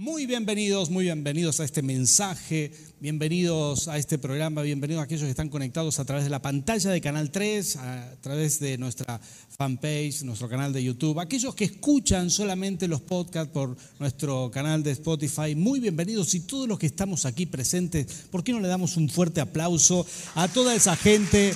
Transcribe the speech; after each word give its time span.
Muy 0.00 0.24
bienvenidos, 0.24 0.88
muy 0.88 1.04
bienvenidos 1.04 1.60
a 1.60 1.64
este 1.66 1.82
mensaje, 1.82 2.72
bienvenidos 3.00 3.86
a 3.86 3.98
este 3.98 4.16
programa, 4.16 4.62
bienvenidos 4.62 5.02
a 5.02 5.04
aquellos 5.04 5.24
que 5.24 5.30
están 5.30 5.50
conectados 5.50 5.98
a 5.98 6.06
través 6.06 6.24
de 6.24 6.30
la 6.30 6.40
pantalla 6.40 6.90
de 6.90 7.02
Canal 7.02 7.30
3, 7.30 7.76
a 7.76 8.16
través 8.22 8.60
de 8.60 8.78
nuestra 8.78 9.20
fanpage, 9.58 10.22
nuestro 10.22 10.48
canal 10.48 10.72
de 10.72 10.82
YouTube, 10.82 11.20
aquellos 11.20 11.54
que 11.54 11.66
escuchan 11.66 12.30
solamente 12.30 12.88
los 12.88 13.02
podcasts 13.02 13.52
por 13.52 13.76
nuestro 13.98 14.50
canal 14.50 14.82
de 14.82 14.92
Spotify, 14.92 15.54
muy 15.54 15.80
bienvenidos 15.80 16.34
y 16.34 16.40
todos 16.40 16.66
los 16.66 16.78
que 16.78 16.86
estamos 16.86 17.26
aquí 17.26 17.44
presentes, 17.44 18.06
¿por 18.30 18.42
qué 18.42 18.52
no 18.52 18.60
le 18.60 18.68
damos 18.68 18.96
un 18.96 19.10
fuerte 19.10 19.42
aplauso 19.42 20.06
a 20.34 20.48
toda 20.48 20.74
esa 20.74 20.96
gente 20.96 21.52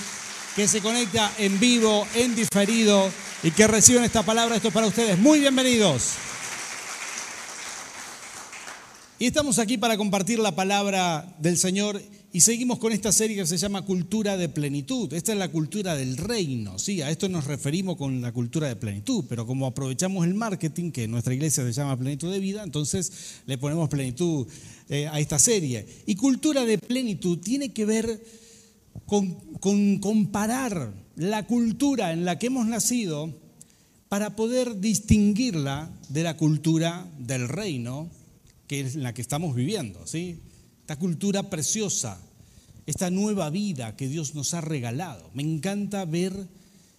que 0.55 0.69
se 0.69 0.83
conecta 0.83 1.33
en 1.39 1.59
vivo, 1.59 2.07
en 2.15 2.37
diferido 2.37 3.11
y 3.43 3.53
que 3.53 3.67
reciben 3.67 4.05
esta 4.05 4.23
palabra? 4.23 4.57
Esto 4.57 4.69
es 4.69 4.75
para 4.75 4.87
ustedes, 4.87 5.17
muy 5.19 5.41
bienvenidos. 5.41 6.34
Y 9.25 9.29
estamos 9.29 9.59
aquí 9.59 9.79
para 9.79 9.97
compartir 9.97 10.39
la 10.39 10.55
palabra 10.55 11.35
del 11.39 11.57
Señor 11.57 11.99
y 12.31 12.43
seguimos 12.43 12.79
con 12.79 12.93
esta 12.93 13.11
serie 13.11 13.39
que 13.39 13.47
se 13.47 13.57
llama 13.57 13.81
Cultura 13.81 14.37
de 14.37 14.51
Plenitud. 14.51 15.11
Esta 15.15 15.33
es 15.33 15.39
la 15.39 15.49
cultura 15.49 15.97
del 15.97 16.19
reino, 16.19 16.79
sí, 16.79 17.01
a 17.01 17.09
esto 17.09 17.31
nos 17.31 17.47
referimos 17.47 17.97
con 17.97 18.21
la 18.21 18.33
cultura 18.33 18.69
de 18.69 18.77
plenitud, 18.77 19.25
pero 19.27 19.47
como 19.47 19.65
aprovechamos 19.65 20.27
el 20.27 20.35
marketing, 20.35 20.91
que 20.91 21.09
nuestra 21.09 21.33
iglesia 21.33 21.65
se 21.65 21.73
llama 21.73 21.97
Plenitud 21.97 22.31
de 22.31 22.39
Vida, 22.39 22.65
entonces 22.65 23.41
le 23.47 23.57
ponemos 23.57 23.89
plenitud 23.89 24.47
eh, 24.91 25.09
a 25.09 25.19
esta 25.19 25.39
serie. 25.39 25.87
Y 26.05 26.17
cultura 26.17 26.67
de 26.67 26.77
plenitud 26.77 27.39
tiene 27.39 27.73
que 27.73 27.87
ver 27.87 28.23
con, 29.07 29.37
con 29.59 30.01
comparar 30.01 30.93
la 31.17 31.47
cultura 31.47 32.13
en 32.13 32.27
la 32.27 32.39
que 32.39 32.49
hemos 32.49 32.67
nacido 32.67 33.35
para 34.11 34.37
poder 34.37 34.81
distinguirla 34.81 35.91
de 36.11 36.25
la 36.25 36.37
cultura 36.37 37.11
del 37.19 37.49
reino 37.49 38.11
que 38.75 38.81
es 38.81 38.97
la 38.97 39.15
que 39.15 39.23
estamos 39.23 39.55
viviendo, 39.55 40.05
¿sí? 40.05 40.41
Esta 40.81 40.97
cultura 40.97 41.49
preciosa, 41.49 42.21
esta 42.87 43.09
nueva 43.09 43.49
vida 43.51 43.95
que 43.95 44.09
Dios 44.09 44.35
nos 44.35 44.53
ha 44.53 44.61
regalado. 44.61 45.31
Me 45.33 45.45
encanta 45.45 46.05
ver 46.05 46.49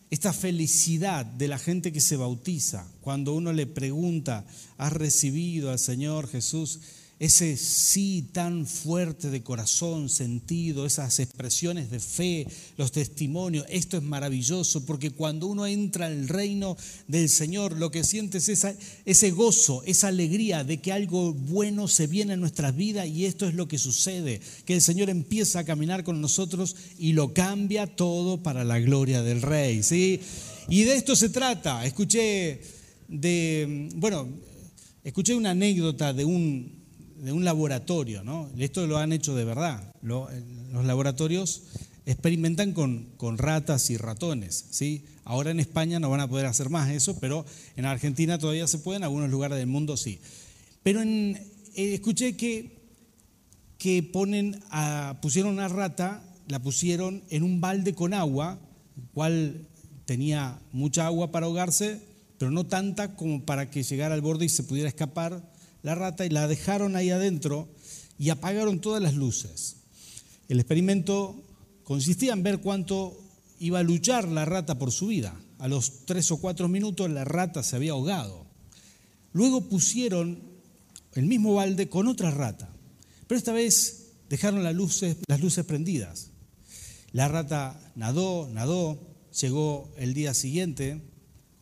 esta 0.10 0.32
felicidad 0.32 1.26
de 1.26 1.50
la 1.50 1.58
gente 1.58 1.92
que 1.92 2.00
se 2.00 2.16
bautiza, 2.16 2.88
cuando 3.02 3.34
uno 3.34 3.52
le 3.52 3.68
pregunta, 3.68 4.46
¿has 4.78 4.94
recibido 4.94 5.70
al 5.70 5.80
Señor 5.80 6.30
Jesús? 6.30 6.80
Ese 7.18 7.56
sí 7.56 8.28
tan 8.34 8.68
fuerte 8.68 9.30
de 9.30 9.42
corazón, 9.42 10.10
sentido, 10.10 10.86
esas 10.86 11.20
expresiones 11.20 11.90
de 11.90 12.00
fe, 12.02 12.46
los 12.78 12.92
testimonios. 12.92 13.66
Esto 13.70 13.96
es 13.98 14.04
maravilloso 14.04 14.86
porque 14.86 15.12
cuando 15.12 15.48
uno 15.48 15.66
entra 15.66 16.08
al 16.08 16.28
reino 16.28 16.76
del 17.08 17.30
Señor, 17.30 17.78
lo 17.78 17.90
que 17.90 18.04
siente 18.04 18.40
es 18.40 18.68
ese 19.06 19.32
gozo, 19.32 19.82
esa 19.86 20.10
alegría 20.10 20.66
de 20.66 20.82
que 20.82 20.92
algo 20.92 21.34
bueno 21.34 21.88
se 21.88 22.08
viene 22.08 22.34
a 22.34 22.38
nuestras 22.38 22.76
vidas 22.76 23.08
y 23.08 23.26
esto 23.26 23.48
es 23.48 23.54
lo 23.54 23.70
que 23.70 23.78
sucede, 23.78 24.42
que 24.66 24.76
el 24.76 24.82
Señor 24.82 25.10
empieza 25.10 25.60
a 25.60 25.66
caminar 25.66 26.04
con 26.04 26.20
nosotros 26.20 26.76
y 26.98 27.14
lo 27.14 27.34
cambia 27.34 27.88
todo 27.88 28.44
para 28.44 28.66
la 28.66 28.80
gloria 28.80 29.24
del 29.24 29.42
Rey. 29.42 29.84
¿sí? 29.84 30.20
Y 30.68 30.84
de 30.84 30.96
esto 30.96 31.16
se 31.16 31.30
trata. 31.30 31.86
Escuché 31.86 32.60
de, 33.08 33.90
bueno, 33.96 34.28
escuché 35.04 35.34
una 35.34 35.52
anécdota 35.52 36.12
de 36.12 36.26
un 36.26 36.85
de 37.26 37.32
un 37.32 37.44
laboratorio, 37.44 38.24
¿no? 38.24 38.52
Esto 38.56 38.86
lo 38.86 39.00
han 39.00 39.12
hecho 39.12 39.34
de 39.36 39.46
verdad. 39.46 39.92
los 40.04 40.86
laboratorios 40.86 41.64
experimentan 42.06 42.74
con, 42.74 43.08
con, 43.18 43.40
ratas 43.40 43.90
y 43.90 43.98
ratones, 43.98 44.66
¿sí? 44.70 45.06
Ahora 45.24 45.50
en 45.50 45.60
España 45.60 46.00
no 46.00 46.12
van 46.12 46.20
a 46.20 46.28
poder 46.28 46.46
hacer 46.46 46.70
más 46.70 46.92
eso, 46.92 47.20
pero 47.20 47.44
en 47.78 47.86
Argentina 47.86 48.38
todavía 48.38 48.68
se 48.68 48.78
puede, 48.78 48.98
en 48.98 49.06
algunos 49.06 49.32
lugares 49.32 49.58
del 49.58 49.66
mundo 49.66 49.98
sí. 49.98 50.20
Pero 50.84 51.02
en, 51.02 51.36
eh, 51.74 51.96
escuché 51.96 52.38
que, 52.38 52.78
que 53.80 54.04
ponen 54.04 54.62
a, 54.70 55.18
pusieron 55.20 55.54
una 55.54 55.68
rata, 55.68 56.24
la 56.48 56.60
pusieron 56.60 57.24
en 57.32 57.42
un 57.42 57.60
balde 57.60 57.96
con 57.96 58.14
agua, 58.14 58.60
cual 59.16 59.68
tenía 60.06 60.60
mucha 60.72 61.08
agua 61.08 61.32
para 61.32 61.48
ahogarse, 61.48 62.02
pero 62.38 62.52
no 62.52 62.68
tanta 62.68 63.16
como 63.16 63.44
para 63.48 63.72
que 63.72 63.82
llegara 63.82 64.14
al 64.14 64.22
borde 64.22 64.46
y 64.46 64.50
se 64.50 64.62
pudiera 64.62 64.90
escapar 64.90 65.55
la 65.86 65.94
rata 65.94 66.26
y 66.26 66.30
la 66.30 66.48
dejaron 66.48 66.96
ahí 66.96 67.12
adentro 67.12 67.70
y 68.18 68.32
apagaron 68.32 68.82
todas 68.82 69.04
las 69.04 69.14
luces. 69.14 69.76
El 70.50 70.60
experimento 70.60 71.36
consistía 71.84 72.34
en 72.34 72.42
ver 72.42 72.58
cuánto 72.58 73.16
iba 73.60 73.78
a 73.78 73.84
luchar 73.84 74.28
la 74.28 74.46
rata 74.46 74.80
por 74.80 74.92
su 74.92 75.06
vida. 75.06 75.40
A 75.60 75.68
los 75.68 76.08
tres 76.08 76.32
o 76.32 76.38
cuatro 76.38 76.68
minutos 76.68 77.12
la 77.12 77.24
rata 77.24 77.62
se 77.62 77.76
había 77.76 77.92
ahogado. 77.92 78.48
Luego 79.32 79.70
pusieron 79.70 80.42
el 81.14 81.28
mismo 81.28 81.54
balde 81.54 81.88
con 81.88 82.08
otra 82.08 82.32
rata, 82.32 82.68
pero 83.28 83.38
esta 83.38 83.54
vez 83.54 84.08
dejaron 84.28 84.64
las 84.64 84.74
luces, 84.74 85.18
las 85.28 85.40
luces 85.40 85.66
prendidas. 85.66 86.32
La 87.12 87.28
rata 87.28 87.80
nadó, 87.94 88.50
nadó, 88.52 89.00
llegó 89.40 89.94
el 89.98 90.16
día 90.16 90.34
siguiente, 90.34 91.00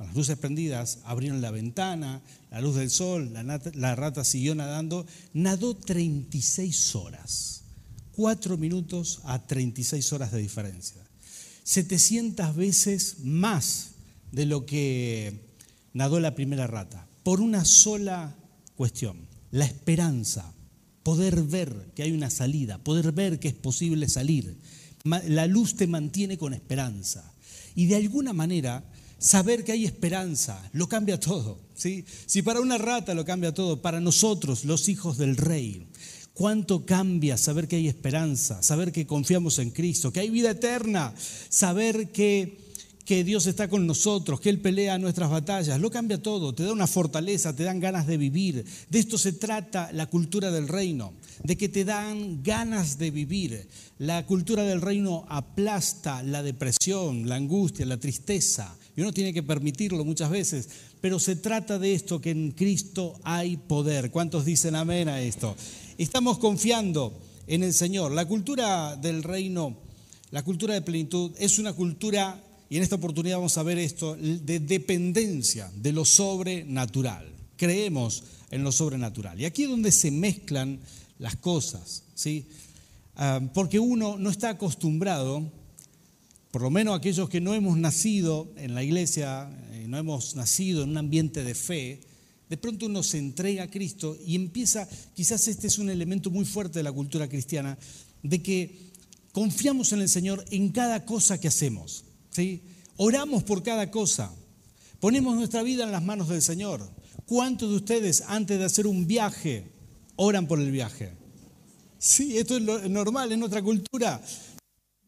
las 0.04 0.16
luces 0.16 0.38
prendidas, 0.38 1.00
abrieron 1.04 1.42
la 1.42 1.52
ventana, 1.52 2.22
la 2.52 2.62
luz 2.62 2.76
del 2.76 2.90
sol, 2.90 3.32
la, 3.34 3.96
rata 3.96 4.24
siguió 4.24 4.56
nadando, 4.56 5.06
nadó 5.34 5.76
36 5.76 6.96
horas, 6.96 7.64
4 8.14 8.58
minutos 8.58 9.22
a 9.24 9.46
36 9.46 10.14
horas 10.14 10.32
de 10.32 10.40
diferencia. 10.40 11.02
700 11.64 12.56
veces 12.56 13.18
más 13.24 13.92
de 14.32 14.46
lo 14.46 14.66
que 14.66 15.40
nadó 15.94 16.20
la 16.20 16.36
primera 16.36 16.68
rata, 16.68 17.08
por 17.24 17.40
una 17.40 17.66
sola 17.66 18.36
cuestión, 18.76 19.18
la 19.52 19.66
esperanza, 19.66 20.54
poder 21.04 21.44
ver 21.44 21.92
que 21.96 22.04
hay 22.04 22.12
una 22.12 22.30
salida, 22.30 22.78
poder 22.78 23.12
ver 23.12 23.40
que 23.40 23.50
es 23.50 23.54
posible 23.54 24.10
salir. 24.10 24.58
La 25.04 25.48
luz 25.48 25.76
te 25.76 25.88
mantiene 25.88 26.38
con 26.38 26.54
esperanza. 26.54 27.34
Y 27.76 27.88
de 27.88 27.96
alguna 27.96 28.34
manera 28.34 28.84
Saber 29.24 29.64
que 29.64 29.72
hay 29.72 29.86
esperanza 29.86 30.62
lo 30.74 30.90
cambia 30.90 31.18
todo. 31.18 31.58
¿sí? 31.76 32.04
Si 32.26 32.42
para 32.42 32.60
una 32.60 32.78
rata 32.78 33.14
lo 33.14 33.24
cambia 33.24 33.54
todo, 33.54 33.82
para 33.82 34.02
nosotros, 34.02 34.66
los 34.66 34.90
hijos 34.90 35.18
del 35.18 35.38
rey, 35.38 35.88
¿cuánto 36.34 36.86
cambia 36.86 37.38
saber 37.38 37.70
que 37.70 37.78
hay 37.78 37.88
esperanza? 37.88 38.62
Saber 38.62 38.92
que 38.92 39.08
confiamos 39.08 39.60
en 39.60 39.70
Cristo, 39.70 40.12
que 40.12 40.20
hay 40.20 40.30
vida 40.30 40.52
eterna, 40.52 41.14
saber 41.48 42.12
que, 42.12 42.58
que 43.06 43.24
Dios 43.24 43.48
está 43.48 43.70
con 43.70 43.88
nosotros, 43.88 44.42
que 44.42 44.50
Él 44.50 44.60
pelea 44.60 44.98
nuestras 44.98 45.30
batallas, 45.30 45.80
lo 45.80 45.90
cambia 45.90 46.22
todo, 46.22 46.54
te 46.54 46.64
da 46.64 46.74
una 46.74 46.86
fortaleza, 46.86 47.56
te 47.56 47.64
dan 47.64 47.80
ganas 47.80 48.06
de 48.06 48.18
vivir. 48.18 48.66
De 48.90 49.00
esto 49.00 49.18
se 49.18 49.32
trata 49.32 49.90
la 49.94 50.08
cultura 50.08 50.52
del 50.52 50.68
reino, 50.68 51.14
de 51.46 51.56
que 51.56 51.70
te 51.70 51.86
dan 51.86 52.44
ganas 52.44 52.98
de 52.98 53.10
vivir. 53.10 53.70
La 54.00 54.26
cultura 54.26 54.64
del 54.64 54.82
reino 54.82 55.26
aplasta 55.30 56.22
la 56.24 56.44
depresión, 56.44 57.30
la 57.30 57.36
angustia, 57.36 57.86
la 57.86 58.02
tristeza 58.02 58.76
y 58.96 59.02
uno 59.02 59.12
tiene 59.12 59.34
que 59.34 59.44
permitirlo 59.44 60.06
muchas 60.06 60.30
veces, 60.30 60.70
pero 61.02 61.20
se 61.20 61.36
trata 61.36 61.80
de 61.80 61.94
esto, 61.94 62.22
que 62.22 62.32
en 62.32 62.52
Cristo 62.52 63.20
hay 63.24 63.58
poder. 63.58 64.12
¿Cuántos 64.12 64.46
dicen 64.46 64.76
amén 64.76 65.10
a 65.10 65.22
esto? 65.22 65.56
Estamos 65.98 66.38
confiando 66.38 67.14
en 67.48 67.64
el 67.64 67.74
Señor. 67.74 68.12
La 68.12 68.26
cultura 68.26 68.96
del 68.96 69.24
reino, 69.24 69.76
la 70.32 70.44
cultura 70.44 70.74
de 70.74 70.82
plenitud, 70.82 71.32
es 71.38 71.60
una 71.60 71.74
cultura, 71.74 72.44
y 72.70 72.78
en 72.78 72.84
esta 72.84 72.96
oportunidad 72.96 73.38
vamos 73.38 73.58
a 73.58 73.64
ver 73.64 73.80
esto, 73.80 74.16
de 74.16 74.60
dependencia 74.60 75.72
de 75.76 75.92
lo 75.92 76.06
sobrenatural. 76.06 77.28
Creemos 77.58 78.24
en 78.52 78.64
lo 78.64 78.72
sobrenatural. 78.72 79.40
Y 79.42 79.46
aquí 79.46 79.64
es 79.64 79.70
donde 79.70 79.92
se 79.92 80.12
mezclan 80.12 80.80
las 81.18 81.36
cosas, 81.36 82.04
¿sí? 82.14 82.46
Ah, 83.16 83.42
porque 83.54 83.80
uno 83.80 84.18
no 84.18 84.30
está 84.30 84.50
acostumbrado 84.50 85.52
por 86.54 86.62
lo 86.62 86.70
menos 86.70 86.96
aquellos 86.96 87.30
que 87.30 87.42
no 87.42 87.56
hemos 87.56 87.80
nacido 87.80 88.54
en 88.58 88.76
la 88.76 88.84
iglesia, 88.84 89.50
eh, 89.72 89.86
no 89.88 89.98
hemos 89.98 90.36
nacido 90.36 90.84
en 90.84 90.92
un 90.92 90.98
ambiente 90.98 91.44
de 91.44 91.56
fe, 91.56 92.02
de 92.48 92.58
pronto 92.58 92.86
uno 92.86 93.02
se 93.02 93.18
entrega 93.18 93.64
a 93.64 93.72
Cristo 93.72 94.16
y 94.24 94.36
empieza, 94.36 94.88
quizás 95.16 95.48
este 95.48 95.66
es 95.66 95.80
un 95.80 95.90
elemento 95.90 96.30
muy 96.30 96.46
fuerte 96.46 96.78
de 96.78 96.84
la 96.84 96.92
cultura 96.92 97.28
cristiana, 97.28 97.76
de 98.22 98.44
que 98.44 98.92
confiamos 99.32 99.94
en 99.94 100.02
el 100.02 100.10
Señor 100.10 100.46
en 100.52 100.70
cada 100.70 101.06
cosa 101.06 101.40
que 101.40 101.48
hacemos. 101.48 102.06
¿sí? 102.30 102.62
Oramos 102.98 103.42
por 103.42 103.64
cada 103.64 103.90
cosa. 103.90 104.32
Ponemos 105.00 105.36
nuestra 105.36 105.64
vida 105.64 105.86
en 105.86 105.92
las 105.92 106.04
manos 106.04 106.30
del 106.30 106.44
Señor. 106.44 106.88
¿Cuántos 107.26 107.72
de 107.72 107.78
ustedes 107.78 108.22
antes 108.28 108.60
de 108.60 108.66
hacer 108.66 108.86
un 108.86 109.08
viaje 109.08 109.72
oran 110.18 110.46
por 110.46 110.60
el 110.60 110.70
viaje? 110.70 111.14
Sí, 111.98 112.38
esto 112.38 112.58
es 112.58 112.90
normal 112.92 113.32
en 113.32 113.40
nuestra 113.40 113.64
cultura. 113.64 114.22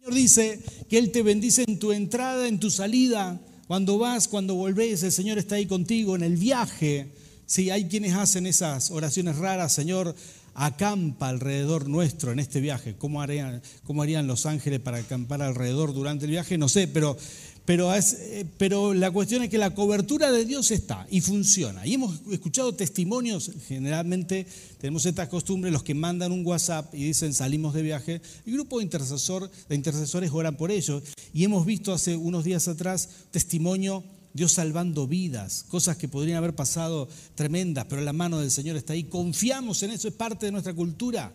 Señor 0.05 0.21
dice 0.21 0.59
que 0.87 0.99
Él 0.99 1.11
te 1.11 1.23
bendice 1.23 1.63
en 1.67 1.79
tu 1.79 1.91
entrada, 1.91 2.47
en 2.47 2.59
tu 2.59 2.69
salida, 2.69 3.41
cuando 3.65 3.97
vas, 3.97 4.27
cuando 4.27 4.53
volvés, 4.53 5.01
el 5.01 5.11
Señor 5.11 5.39
está 5.39 5.55
ahí 5.55 5.65
contigo 5.65 6.15
en 6.15 6.21
el 6.21 6.35
viaje. 6.35 7.07
Sí, 7.47 7.71
hay 7.71 7.85
quienes 7.85 8.13
hacen 8.13 8.45
esas 8.45 8.91
oraciones 8.91 9.37
raras, 9.37 9.73
Señor, 9.73 10.15
acampa 10.53 11.29
alrededor 11.29 11.89
nuestro 11.89 12.31
en 12.31 12.37
este 12.37 12.61
viaje. 12.61 12.93
¿Cómo 12.99 13.19
harían, 13.19 13.63
cómo 13.83 14.03
harían 14.03 14.27
los 14.27 14.45
ángeles 14.45 14.79
para 14.79 14.97
acampar 14.97 15.41
alrededor 15.41 15.91
durante 15.91 16.25
el 16.25 16.31
viaje? 16.31 16.59
No 16.59 16.69
sé, 16.69 16.87
pero, 16.87 17.17
Pero, 17.65 17.93
eh, 17.95 18.45
pero 18.57 18.93
la 18.93 19.09
cuestión 19.09 19.41
es 19.41 19.49
que 19.49 19.57
la 19.57 19.73
cobertura 19.73 20.31
de 20.31 20.45
Dios 20.45 20.69
está 20.69 21.07
y 21.09 21.21
funciona. 21.21 21.85
Y 21.85 21.95
hemos 21.95 22.21
escuchado 22.31 22.75
testimonios, 22.75 23.51
generalmente 23.67 24.45
tenemos 24.79 25.05
esta 25.07 25.27
costumbre, 25.27 25.71
los 25.71 25.81
que 25.81 25.95
mandan 25.95 26.31
un 26.31 26.45
WhatsApp 26.45 26.93
y 26.93 27.05
dicen 27.05 27.33
salimos 27.33 27.73
de 27.73 27.81
viaje, 27.81 28.21
el 28.45 28.53
grupo 28.53 28.77
de, 28.77 28.83
intercesor, 28.83 29.49
de 29.67 29.75
intercesores 29.75 30.29
oran 30.31 30.57
por 30.57 30.69
ellos. 30.69 31.01
Y 31.33 31.43
hemos 31.43 31.65
visto 31.65 31.91
hace 31.91 32.15
unos 32.15 32.43
días 32.43 32.67
atrás 32.67 33.09
testimonio, 33.31 34.03
Dios 34.33 34.51
salvando 34.51 35.07
vidas, 35.07 35.65
cosas 35.67 35.97
que 35.97 36.07
podrían 36.07 36.37
haber 36.37 36.53
pasado 36.53 37.07
tremendas, 37.33 37.85
pero 37.89 38.01
la 38.01 38.13
mano 38.13 38.39
del 38.39 38.51
Señor 38.51 38.75
está 38.75 38.93
ahí. 38.93 39.05
Confiamos 39.05 39.81
en 39.81 39.91
eso, 39.91 40.07
es 40.07 40.13
parte 40.13 40.45
de 40.45 40.51
nuestra 40.51 40.73
cultura. 40.73 41.33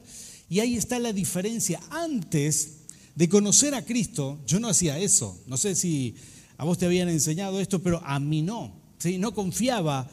Y 0.48 0.60
ahí 0.60 0.76
está 0.76 0.98
la 0.98 1.12
diferencia. 1.12 1.80
Antes 1.90 2.79
de 3.14 3.28
conocer 3.28 3.74
a 3.74 3.84
Cristo, 3.84 4.40
yo 4.46 4.60
no 4.60 4.68
hacía 4.68 4.98
eso. 4.98 5.38
No 5.46 5.56
sé 5.56 5.74
si 5.74 6.14
a 6.56 6.64
vos 6.64 6.78
te 6.78 6.86
habían 6.86 7.08
enseñado 7.08 7.60
esto, 7.60 7.82
pero 7.82 8.02
a 8.04 8.20
mí 8.20 8.42
no. 8.42 8.72
¿sí? 8.98 9.18
No 9.18 9.32
confiaba 9.34 10.08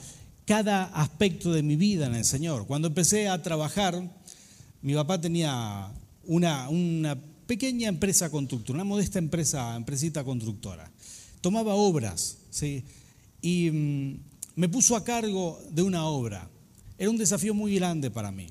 cada 0.45 0.85
aspecto 0.85 1.51
de 1.51 1.63
mi 1.63 1.75
vida 1.75 2.07
en 2.07 2.15
el 2.15 2.25
Señor. 2.25 2.67
Cuando 2.67 2.87
empecé 2.87 3.27
a 3.27 3.41
trabajar, 3.43 4.01
mi 4.81 4.93
papá 4.93 5.19
tenía 5.19 5.91
una, 6.25 6.69
una 6.69 7.17
pequeña 7.45 7.89
empresa 7.89 8.29
constructora, 8.29 8.77
una 8.77 8.83
modesta 8.83 9.19
empresa, 9.19 9.75
empresita 9.75 10.23
constructora. 10.23 10.89
Tomaba 11.41 11.75
obras, 11.75 12.37
¿sí? 12.49 12.83
Y 13.41 13.69
mm, 13.71 14.19
me 14.55 14.69
puso 14.69 14.95
a 14.95 15.03
cargo 15.03 15.59
de 15.71 15.81
una 15.81 16.05
obra. 16.05 16.49
Era 16.97 17.09
un 17.09 17.17
desafío 17.17 17.53
muy 17.53 17.75
grande 17.75 18.09
para 18.09 18.31
mí. 18.31 18.47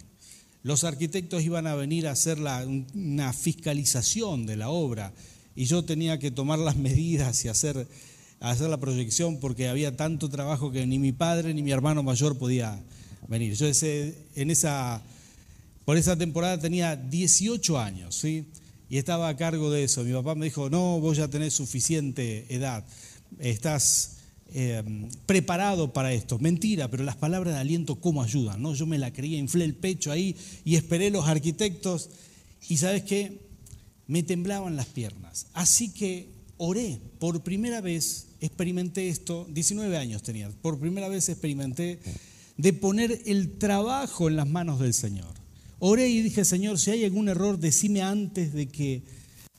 Los 0.67 0.83
arquitectos 0.83 1.45
iban 1.45 1.69
a 1.69 1.77
venir 1.77 2.09
a 2.09 2.11
hacer 2.11 2.39
una 2.41 3.33
fiscalización 3.33 4.47
de 4.47 4.57
la 4.57 4.69
obra 4.69 5.13
y 5.55 5.67
yo 5.67 5.85
tenía 5.85 6.19
que 6.19 6.33
tomar 6.33 6.59
las 6.59 6.75
medidas 6.89 7.45
y 7.45 7.49
hacer, 7.49 7.87
hacer 8.41 8.69
la 8.69 8.77
proyección 8.77 9.39
porque 9.39 9.69
había 9.69 9.97
tanto 9.97 10.29
trabajo 10.29 10.73
que 10.73 10.85
ni 10.85 10.99
mi 10.99 11.13
padre 11.13 11.55
ni 11.55 11.63
mi 11.63 11.71
hermano 11.71 12.03
mayor 12.03 12.37
podía 12.37 12.83
venir. 13.29 13.55
Yo 13.55 13.69
ese, 13.69 14.17
en 14.35 14.51
esa, 14.51 15.01
por 15.85 15.99
esa 15.99 16.17
temporada 16.17 16.59
tenía 16.59 16.97
18 16.97 17.79
años, 17.79 18.17
¿sí? 18.17 18.47
Y 18.91 18.99
estaba 18.99 19.29
a 19.29 19.37
cargo 19.37 19.71
de 19.71 19.85
eso. 19.85 20.03
Mi 20.03 20.15
papá 20.15 20.35
me 20.35 20.47
dijo, 20.47 20.69
no, 20.69 20.99
vos 20.99 21.17
ya 21.17 21.29
tenés 21.29 21.55
suficiente 21.55 22.45
edad, 22.53 22.85
estás 23.39 24.16
Em, 24.55 25.09
preparado 25.27 25.93
para 25.93 26.13
esto. 26.13 26.39
Mentira, 26.39 26.89
pero 26.89 27.05
las 27.05 27.17
palabras 27.17 27.55
de 27.55 27.61
aliento, 27.61 27.97
¿cómo 27.97 28.23
ayudan? 28.23 28.63
¿no? 28.63 28.75
Yo 28.75 28.87
me 28.87 28.97
la 28.97 29.13
creía, 29.13 29.39
inflé 29.39 29.65
el 29.65 29.75
pecho 29.75 30.13
ahí 30.13 30.37
y 30.65 30.77
esperé 30.77 31.11
los 31.11 31.27
arquitectos 31.27 32.11
y 32.69 32.77
sabes 32.77 33.03
qué, 33.03 33.41
me 34.07 34.23
temblaban 34.23 34.77
las 34.77 34.87
piernas. 34.87 35.47
Así 35.53 35.91
que 35.91 36.29
oré, 36.59 37.01
por 37.19 37.43
primera 37.43 37.81
vez 37.81 38.29
experimenté 38.41 39.09
esto, 39.09 39.47
19 39.51 39.97
años 39.97 40.23
tenía, 40.23 40.49
por 40.63 40.79
primera 40.79 41.09
vez 41.09 41.29
experimenté 41.29 41.99
de 42.57 42.73
poner 42.73 43.23
el 43.27 43.59
trabajo 43.59 44.29
en 44.29 44.37
las 44.37 44.49
manos 44.49 44.79
del 44.79 44.95
Señor. 44.95 45.35
Oré 45.81 46.09
y 46.09 46.23
dije, 46.23 46.45
Señor, 46.45 46.79
si 46.79 46.93
hay 46.93 47.05
algún 47.05 47.29
error, 47.29 47.59
decime 47.59 48.03
antes 48.03 48.55
de 48.55 48.69
que 48.69 49.03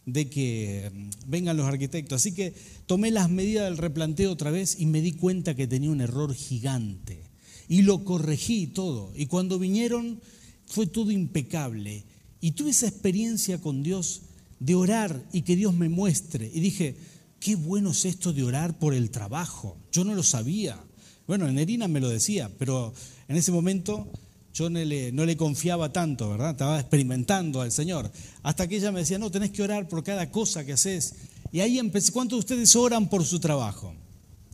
de 0.07 0.29
que 0.29 0.89
mm, 0.91 1.29
vengan 1.29 1.57
los 1.57 1.67
arquitectos. 1.67 2.21
Así 2.21 2.31
que 2.31 2.55
tomé 2.87 3.11
las 3.11 3.29
medidas 3.29 3.65
del 3.65 3.77
replanteo 3.77 4.31
otra 4.31 4.49
vez 4.49 4.79
y 4.79 4.87
me 4.87 5.01
di 5.01 5.11
cuenta 5.11 5.55
que 5.55 5.67
tenía 5.67 5.91
un 5.91 6.01
error 6.01 6.33
gigante. 6.33 7.21
Y 7.69 7.83
lo 7.83 8.03
corregí 8.03 8.65
todo. 8.67 9.11
Y 9.15 9.27
cuando 9.27 9.59
vinieron 9.59 10.19
fue 10.65 10.87
todo 10.87 11.11
impecable. 11.11 12.05
Y 12.39 12.51
tuve 12.51 12.71
esa 12.71 12.87
experiencia 12.87 13.59
con 13.59 13.83
Dios 13.83 14.21
de 14.59 14.73
orar 14.73 15.23
y 15.33 15.41
que 15.41 15.55
Dios 15.55 15.75
me 15.75 15.89
muestre. 15.89 16.49
Y 16.51 16.61
dije, 16.61 16.95
qué 17.39 17.55
bueno 17.55 17.91
es 17.91 18.05
esto 18.05 18.31
de 18.31 18.43
orar 18.43 18.79
por 18.79 18.93
el 18.93 19.11
trabajo. 19.11 19.77
Yo 19.91 20.05
no 20.05 20.15
lo 20.15 20.23
sabía. 20.23 20.81
Bueno, 21.27 21.51
Nerina 21.51 21.89
me 21.89 21.99
lo 21.99 22.07
decía, 22.07 22.49
pero 22.57 22.93
en 23.27 23.35
ese 23.35 23.51
momento 23.51 24.09
yo 24.57 24.71
no 24.71 24.79
le, 24.79 25.11
no 25.11 25.23
le, 25.23 25.37
confiaba 25.37 25.93
tanto, 25.93 26.31
¿verdad? 26.31 26.51
Estaba 26.51 26.79
experimentando 26.79 27.61
al 27.61 27.71
Señor. 27.71 28.11
Hasta 28.41 28.67
que 28.67 28.77
ella 28.77 28.91
me 28.91 29.01
decía, 29.01 29.19
no, 29.19 29.29
tenés 29.29 29.51
que 29.51 29.61
orar 29.61 29.87
por 29.87 30.03
cada 30.03 30.31
cosa 30.31 30.65
que 30.65 30.73
haces. 30.73 31.13
Y 31.51 31.59
ahí 31.59 31.77
empecé, 31.77 32.11
¿cuántos 32.11 32.37
de 32.37 32.39
ustedes 32.39 32.75
oran 32.75 33.07
por 33.07 33.23
su 33.23 33.39
trabajo? 33.39 33.93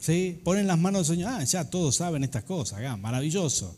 ¿Sí? 0.02 0.42
Ponen 0.44 0.68
las 0.68 0.78
manos 0.78 1.08
del 1.08 1.18
Señor, 1.18 1.32
ah, 1.34 1.44
ya 1.46 1.70
todos 1.70 1.96
saben 1.96 2.22
estas 2.26 2.44
cosas, 2.44 2.82
ah, 2.86 2.98
maravilloso. 2.98 3.78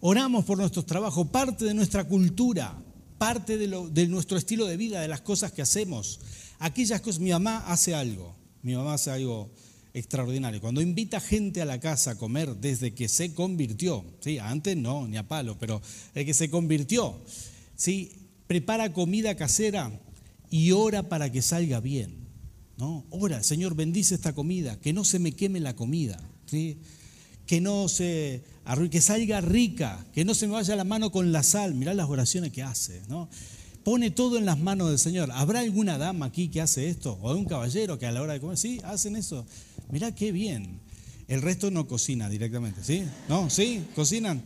Oramos 0.00 0.44
por 0.44 0.58
nuestros 0.58 0.86
trabajos, 0.86 1.28
parte 1.28 1.64
de 1.64 1.74
nuestra 1.74 2.02
cultura, 2.02 2.76
parte 3.16 3.56
de, 3.56 3.68
lo, 3.68 3.88
de 3.88 4.08
nuestro 4.08 4.36
estilo 4.36 4.66
de 4.66 4.76
vida, 4.76 5.00
de 5.00 5.08
las 5.08 5.20
cosas 5.20 5.52
que 5.52 5.62
hacemos. 5.62 6.18
Aquellas 6.58 7.00
cosas, 7.00 7.20
mi 7.20 7.30
mamá 7.30 7.64
hace 7.68 7.94
algo, 7.94 8.34
mi 8.62 8.74
mamá 8.74 8.94
hace 8.94 9.12
algo 9.12 9.52
extraordinario. 9.94 10.60
Cuando 10.60 10.82
invita 10.82 11.20
gente 11.20 11.62
a 11.62 11.64
la 11.64 11.80
casa 11.80 12.12
a 12.12 12.14
comer 12.16 12.56
desde 12.56 12.92
que 12.92 13.08
se 13.08 13.32
convirtió, 13.32 14.04
¿sí? 14.20 14.38
antes 14.38 14.76
no, 14.76 15.06
ni 15.06 15.16
a 15.16 15.26
palo, 15.26 15.56
pero 15.58 15.80
desde 16.12 16.26
que 16.26 16.34
se 16.34 16.50
convirtió, 16.50 17.16
¿sí? 17.76 18.12
prepara 18.48 18.92
comida 18.92 19.36
casera 19.36 19.98
y 20.50 20.72
ora 20.72 21.08
para 21.08 21.30
que 21.30 21.40
salga 21.40 21.80
bien. 21.80 22.26
¿no? 22.76 23.06
Ora, 23.10 23.42
Señor, 23.44 23.76
bendice 23.76 24.16
esta 24.16 24.34
comida, 24.34 24.78
que 24.80 24.92
no 24.92 25.04
se 25.04 25.20
me 25.20 25.32
queme 25.32 25.60
la 25.60 25.76
comida, 25.76 26.20
¿sí? 26.46 26.78
que 27.46 27.60
no 27.60 27.88
se 27.88 28.42
que 28.90 29.00
salga 29.00 29.40
rica, 29.42 30.04
que 30.12 30.24
no 30.24 30.34
se 30.34 30.48
me 30.48 30.54
vaya 30.54 30.74
la 30.74 30.84
mano 30.84 31.12
con 31.12 31.30
la 31.30 31.42
sal. 31.42 31.74
Mirá 31.74 31.94
las 31.94 32.08
oraciones 32.08 32.50
que 32.52 32.62
hace. 32.62 33.02
¿no? 33.08 33.28
pone 33.84 34.10
todo 34.10 34.38
en 34.38 34.46
las 34.46 34.58
manos 34.58 34.88
del 34.88 34.98
Señor. 34.98 35.30
¿Habrá 35.32 35.60
alguna 35.60 35.98
dama 35.98 36.26
aquí 36.26 36.48
que 36.48 36.60
hace 36.60 36.88
esto? 36.88 37.18
¿O 37.20 37.34
un 37.34 37.44
caballero 37.44 37.98
que 37.98 38.06
a 38.06 38.12
la 38.12 38.22
hora 38.22 38.32
de 38.32 38.40
comer, 38.40 38.56
sí, 38.56 38.80
hacen 38.82 39.14
eso? 39.14 39.46
Mirá 39.90 40.14
qué 40.14 40.32
bien. 40.32 40.80
El 41.28 41.42
resto 41.42 41.70
no 41.70 41.86
cocina 41.86 42.28
directamente, 42.28 42.84
¿sí? 42.84 43.04
¿No? 43.28 43.48
¿Sí? 43.50 43.84
¿Cocinan? 43.94 44.42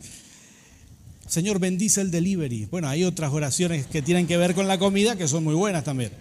Señor, 1.27 1.59
bendice 1.59 2.01
el 2.01 2.09
delivery. 2.09 2.65
Bueno, 2.65 2.87
hay 2.87 3.03
otras 3.03 3.31
oraciones 3.31 3.85
que 3.85 4.01
tienen 4.01 4.27
que 4.27 4.37
ver 4.37 4.55
con 4.55 4.67
la 4.67 4.79
comida 4.79 5.15
que 5.15 5.27
son 5.27 5.43
muy 5.43 5.53
buenas 5.53 5.83
también. 5.83 6.11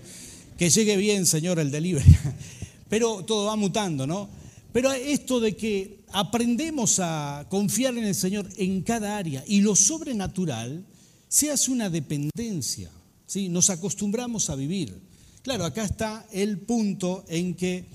Que 0.58 0.70
llegue 0.70 0.96
bien, 0.96 1.26
Señor, 1.26 1.58
el 1.58 1.70
delivery. 1.70 2.16
Pero 2.88 3.24
todo 3.24 3.46
va 3.46 3.56
mutando, 3.56 4.06
¿no? 4.06 4.28
Pero 4.72 4.92
esto 4.92 5.40
de 5.40 5.56
que 5.56 6.00
aprendemos 6.12 7.00
a 7.00 7.46
confiar 7.48 7.96
en 7.96 8.04
el 8.04 8.14
Señor 8.14 8.48
en 8.56 8.82
cada 8.82 9.16
área 9.16 9.44
y 9.46 9.60
lo 9.60 9.74
sobrenatural 9.74 10.84
se 11.28 11.50
hace 11.50 11.70
una 11.70 11.90
dependencia. 11.90 12.90
¿sí? 13.26 13.48
Nos 13.48 13.70
acostumbramos 13.70 14.50
a 14.50 14.56
vivir. 14.56 15.00
Claro, 15.42 15.64
acá 15.64 15.84
está 15.84 16.26
el 16.32 16.58
punto 16.58 17.24
en 17.28 17.54
que, 17.54 17.86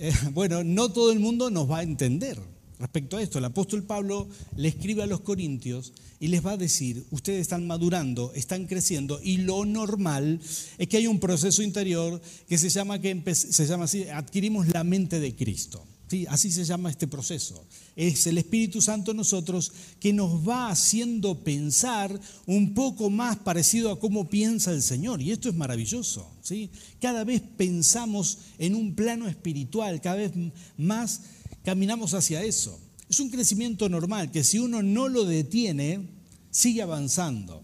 eh, 0.00 0.12
bueno, 0.32 0.64
no 0.64 0.90
todo 0.90 1.12
el 1.12 1.20
mundo 1.20 1.50
nos 1.50 1.70
va 1.70 1.78
a 1.78 1.82
entender 1.82 2.38
respecto 2.80 3.18
a 3.18 3.22
esto. 3.22 3.38
El 3.38 3.44
apóstol 3.44 3.84
Pablo 3.84 4.28
le 4.56 4.68
escribe 4.68 5.02
a 5.02 5.06
los 5.06 5.20
corintios 5.20 5.92
y 6.18 6.28
les 6.28 6.44
va 6.44 6.52
a 6.52 6.56
decir, 6.56 7.04
ustedes 7.10 7.42
están 7.42 7.66
madurando, 7.66 8.32
están 8.34 8.66
creciendo 8.66 9.20
y 9.22 9.36
lo 9.38 9.64
normal 9.64 10.40
es 10.78 10.88
que 10.88 10.96
hay 10.96 11.06
un 11.06 11.20
proceso 11.20 11.62
interior 11.62 12.20
que 12.48 12.58
se 12.58 12.70
llama, 12.70 12.98
que 12.98 13.34
se 13.34 13.66
llama 13.66 13.84
así, 13.84 14.08
adquirimos 14.08 14.68
la 14.68 14.82
mente 14.82 15.20
de 15.20 15.36
Cristo. 15.36 15.84
Así 16.28 16.50
se 16.50 16.64
llama 16.64 16.90
este 16.90 17.06
proceso. 17.06 17.64
Es 17.94 18.26
el 18.26 18.38
Espíritu 18.38 18.82
Santo 18.82 19.12
en 19.12 19.18
nosotros 19.18 19.72
que 20.00 20.12
nos 20.12 20.46
va 20.46 20.68
haciendo 20.68 21.44
pensar 21.44 22.18
un 22.46 22.74
poco 22.74 23.10
más 23.10 23.36
parecido 23.36 23.92
a 23.92 24.00
cómo 24.00 24.28
piensa 24.28 24.72
el 24.72 24.82
Señor. 24.82 25.22
Y 25.22 25.30
esto 25.30 25.48
es 25.48 25.54
maravilloso. 25.54 26.28
¿sí? 26.42 26.70
Cada 27.00 27.22
vez 27.22 27.42
pensamos 27.56 28.38
en 28.58 28.74
un 28.74 28.94
plano 28.94 29.28
espiritual, 29.28 30.00
cada 30.00 30.16
vez 30.16 30.32
más 30.76 31.20
caminamos 31.64 32.12
hacia 32.14 32.42
eso. 32.42 32.80
Es 33.08 33.20
un 33.20 33.30
crecimiento 33.30 33.88
normal 33.88 34.32
que 34.32 34.42
si 34.42 34.58
uno 34.58 34.82
no 34.82 35.08
lo 35.08 35.24
detiene, 35.24 36.08
sigue 36.50 36.82
avanzando. 36.82 37.62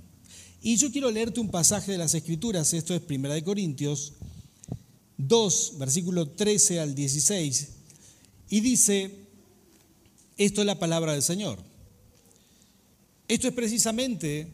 Y 0.63 0.77
yo 0.77 0.93
quiero 0.93 1.11
leerte 1.11 1.41
un 1.41 1.51
pasaje 1.51 1.93
de 1.93 1.99
las 1.99 2.15
Escrituras, 2.15 2.73
esto 2.75 2.95
es 2.95 3.03
1 3.09 3.45
Corintios 3.45 4.15
2, 5.19 5.75
versículo 5.79 6.31
13 6.31 6.81
al 6.81 6.95
16 6.95 7.76
y 8.49 8.61
dice, 8.61 9.11
esto 10.37 10.61
es 10.61 10.67
la 10.67 10.79
palabra 10.79 11.13
del 11.13 11.23
Señor. 11.23 11.59
Esto 13.29 13.49
es 13.49 13.55
precisamente 13.55 14.49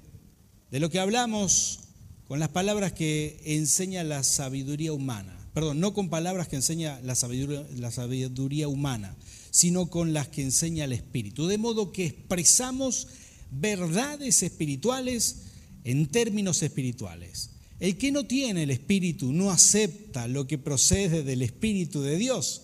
de 0.70 0.80
lo 0.80 0.88
que 0.90 0.99
hablamos 0.99 1.80
con 2.26 2.40
las 2.40 2.49
palabras 2.49 2.92
que 2.92 3.40
enseña 3.44 4.04
la 4.04 4.22
sabiduría 4.22 4.92
humana. 4.92 5.38
Perdón, 5.52 5.80
no 5.80 5.92
con 5.92 6.08
palabras 6.08 6.49
que 6.49 6.56
enseña 6.56 6.99
la 7.02 7.14
sabiduría, 7.14 7.66
la 7.76 7.90
sabiduría 7.90 8.68
humana, 8.68 9.14
sino 9.50 9.90
con 9.90 10.14
las 10.14 10.28
que 10.28 10.40
enseña 10.40 10.84
el 10.84 10.92
Espíritu. 10.92 11.46
De 11.46 11.58
modo 11.58 11.92
que 11.92 12.06
expresamos 12.06 13.08
verdades 13.50 14.42
espirituales 14.42 15.42
en 15.84 16.06
términos 16.06 16.62
espirituales. 16.62 17.50
El 17.80 17.99
que 17.99 18.12
no 18.12 18.25
tiene 18.25 18.62
el 18.62 18.70
Espíritu 18.70 19.32
no 19.32 19.50
acepta 19.50 20.28
lo 20.28 20.46
que 20.46 20.56
procede 20.56 21.22
del 21.25 21.42
Espíritu 21.42 22.00
de 22.00 22.16
Dios 22.16 22.62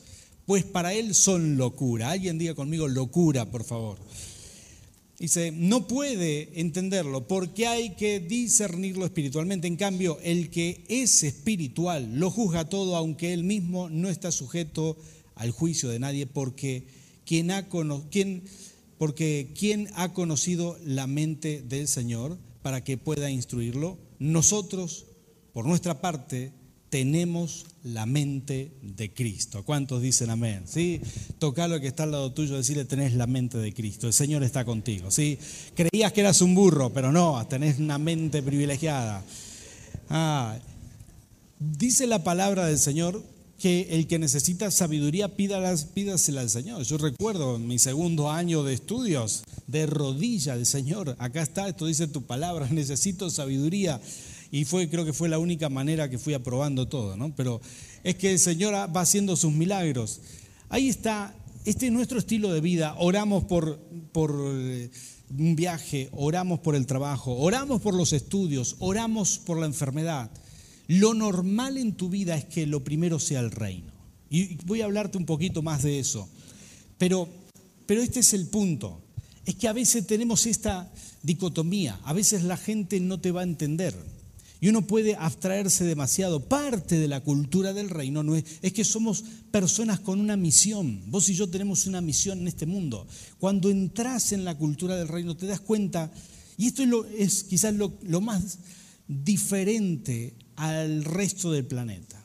pues 0.49 0.65
para 0.65 0.95
él 0.95 1.15
son 1.15 1.59
locura. 1.59 2.11
Alguien 2.11 2.39
diga 2.39 2.55
conmigo 2.55 2.89
locura, 2.89 3.51
por 3.51 3.65
favor. 3.65 3.99
Dice, 5.19 5.53
no 5.53 5.87
puede 5.87 6.59
entenderlo 6.59 7.29
porque 7.29 7.67
hay 7.67 7.91
que 7.97 8.19
discernirlo 8.19 9.05
espiritualmente. 9.05 9.69
En 9.69 9.77
cambio, 9.77 10.19
el 10.23 10.49
que 10.49 10.87
es 10.89 11.23
espiritual 11.23 12.19
lo 12.19 12.31
juzga 12.31 12.67
todo, 12.67 12.97
aunque 12.97 13.35
él 13.35 13.45
mismo 13.45 13.91
no 13.91 14.09
está 14.09 14.33
sujeto 14.33 14.97
al 15.35 15.51
juicio 15.51 15.91
de 15.91 15.99
nadie, 15.99 16.27
porque 16.27 16.87
quien 17.27 17.51
ha, 17.51 17.69
porque 18.97 19.53
quien 19.55 19.91
ha 19.97 20.15
conocido 20.15 20.79
la 20.83 21.07
mente 21.07 21.61
del 21.61 21.89
Señor 21.89 22.39
para 22.63 22.83
que 22.83 22.97
pueda 22.97 23.31
instruirlo, 23.31 23.99
nosotros, 24.19 25.05
por 25.53 25.67
nuestra 25.67 26.01
parte, 26.01 26.53
tenemos 26.91 27.67
la 27.85 28.07
mente 28.07 28.73
de 28.83 29.13
Cristo. 29.13 29.65
¿Cuántos 29.65 30.03
dicen 30.03 30.31
amén? 30.31 30.63
¿Sí? 30.67 31.01
Toca 31.39 31.69
lo 31.69 31.81
que 31.81 31.89
está 31.89 32.05
al 32.05 32.13
lado 32.13 32.33
tuyo, 32.33 32.57
decirle, 32.57 32.85
tenés 32.85 33.15
la 33.15 33.27
mente 33.27 33.59
de 33.59 33.73
Cristo. 33.73 34.07
El 34.07 34.13
Señor 34.13 34.43
está 34.43 34.65
contigo. 34.65 35.11
¿sí? 35.11 35.39
Creías 35.75 36.13
que 36.13 36.21
eras 36.21 36.41
un 36.41 36.55
burro, 36.55 36.91
pero 36.93 37.13
no, 37.13 37.47
tenés 37.47 37.79
una 37.79 37.99
mente 37.99 38.43
privilegiada. 38.43 39.23
Ah, 40.09 40.59
dice 41.59 42.07
la 42.07 42.25
palabra 42.25 42.67
del 42.67 42.79
Señor 42.79 43.23
que 43.59 43.89
el 43.91 44.07
que 44.07 44.21
necesita 44.21 44.71
sabiduría 44.71 45.35
pídasela 45.37 46.41
al 46.41 46.51
Señor. 46.51 46.85
Yo 46.85 46.97
recuerdo 46.97 47.59
mi 47.59 47.79
segundo 47.79 48.31
año 48.31 48.63
de 48.63 48.75
estudios, 48.75 49.43
de 49.67 49.87
rodilla 49.87 50.57
del 50.57 50.65
Señor, 50.65 51.17
acá 51.19 51.43
está, 51.43 51.69
esto 51.69 51.87
dice 51.87 52.07
tu 52.07 52.23
palabra, 52.23 52.69
necesito 52.71 53.31
sabiduría 53.31 54.01
y 54.51 54.65
fue, 54.65 54.89
creo 54.89 55.05
que 55.05 55.13
fue 55.13 55.29
la 55.29 55.39
única 55.39 55.69
manera 55.69 56.09
que 56.09 56.19
fui 56.19 56.35
aprobando 56.35 56.89
todo, 56.89 57.17
¿no? 57.17 57.35
Pero 57.35 57.61
es 58.03 58.15
que 58.17 58.33
el 58.33 58.39
Señor 58.39 58.75
va 58.75 59.01
haciendo 59.01 59.37
sus 59.37 59.53
milagros. 59.53 60.21
Ahí 60.71 60.89
está, 60.89 61.35
este 61.65 61.87
es 61.87 61.93
nuestro 61.93 62.19
estilo 62.19 62.53
de 62.53 62.61
vida. 62.61 62.95
Oramos 62.99 63.45
por, 63.45 63.79
por 64.13 64.35
eh, 64.35 64.91
un 65.37 65.55
viaje, 65.55 66.09
oramos 66.13 66.61
por 66.61 66.75
el 66.75 66.87
trabajo, 66.87 67.37
oramos 67.37 67.83
por 67.83 67.95
los 67.95 68.13
estudios, 68.13 68.77
oramos 68.79 69.39
por 69.39 69.59
la 69.59 69.67
enfermedad. 69.67 70.31
Lo 70.87 71.13
normal 71.13 71.77
en 71.77 71.93
tu 71.93 72.09
vida 72.09 72.35
es 72.35 72.47
que 72.47 72.67
lo 72.67 72.83
primero 72.83 73.19
sea 73.19 73.41
el 73.41 73.51
reino. 73.51 73.93
Y 74.31 74.57
voy 74.65 74.81
a 74.81 74.87
hablarte 74.87 75.19
un 75.19 75.27
poquito 75.27 75.63
más 75.63 75.83
de 75.83 75.99
eso. 75.99 76.29
Pero, 76.97 77.29
pero 77.87 78.01
este 78.01 78.21
es 78.21 78.33
el 78.33 78.47
punto. 78.47 79.01
Es 79.45 79.55
que 79.55 79.69
a 79.69 79.73
veces 79.73 80.07
tenemos 80.07 80.47
esta 80.47 80.91
dicotomía. 81.23 82.01
A 82.05 82.13
veces 82.15 82.43
la 82.45 82.57
gente 82.57 83.01
no 83.01 83.21
te 83.21 83.31
va 83.31 83.41
a 83.43 83.45
entender. 83.45 83.95
Y 84.61 84.69
uno 84.69 84.87
puede 84.87 85.15
abstraerse 85.15 85.85
demasiado. 85.85 86.49
Parte 86.49 86.99
de 86.99 87.09
la 87.09 87.21
cultura 87.21 87.73
del 87.73 87.91
reino 87.91 88.23
no 88.23 88.35
es, 88.35 88.45
es, 88.61 88.73
que 88.73 88.85
somos 88.85 89.25
personas 89.51 90.01
con 90.01 90.21
una 90.21 90.37
misión. 90.37 91.03
Vos 91.07 91.29
y 91.29 91.35
yo 91.35 91.49
tenemos 91.49 91.87
una 91.87 92.01
misión 92.01 92.41
en 92.41 92.49
este 92.49 92.67
mundo. 92.67 93.07
Cuando 93.39 93.71
entras 93.71 94.33
en 94.33 94.45
la 94.45 94.57
cultura 94.57 94.97
del 94.97 95.09
reino 95.09 95.37
te 95.37 95.47
das 95.47 95.61
cuenta, 95.61 96.11
y 96.57 96.67
esto 96.67 97.05
es, 97.07 97.45
quizás 97.45 97.75
lo, 97.75 97.99
lo 98.03 98.21
más 98.21 98.59
diferente 99.07 100.35
al 100.57 101.05
resto 101.05 101.53
del 101.53 101.65
planeta, 101.65 102.23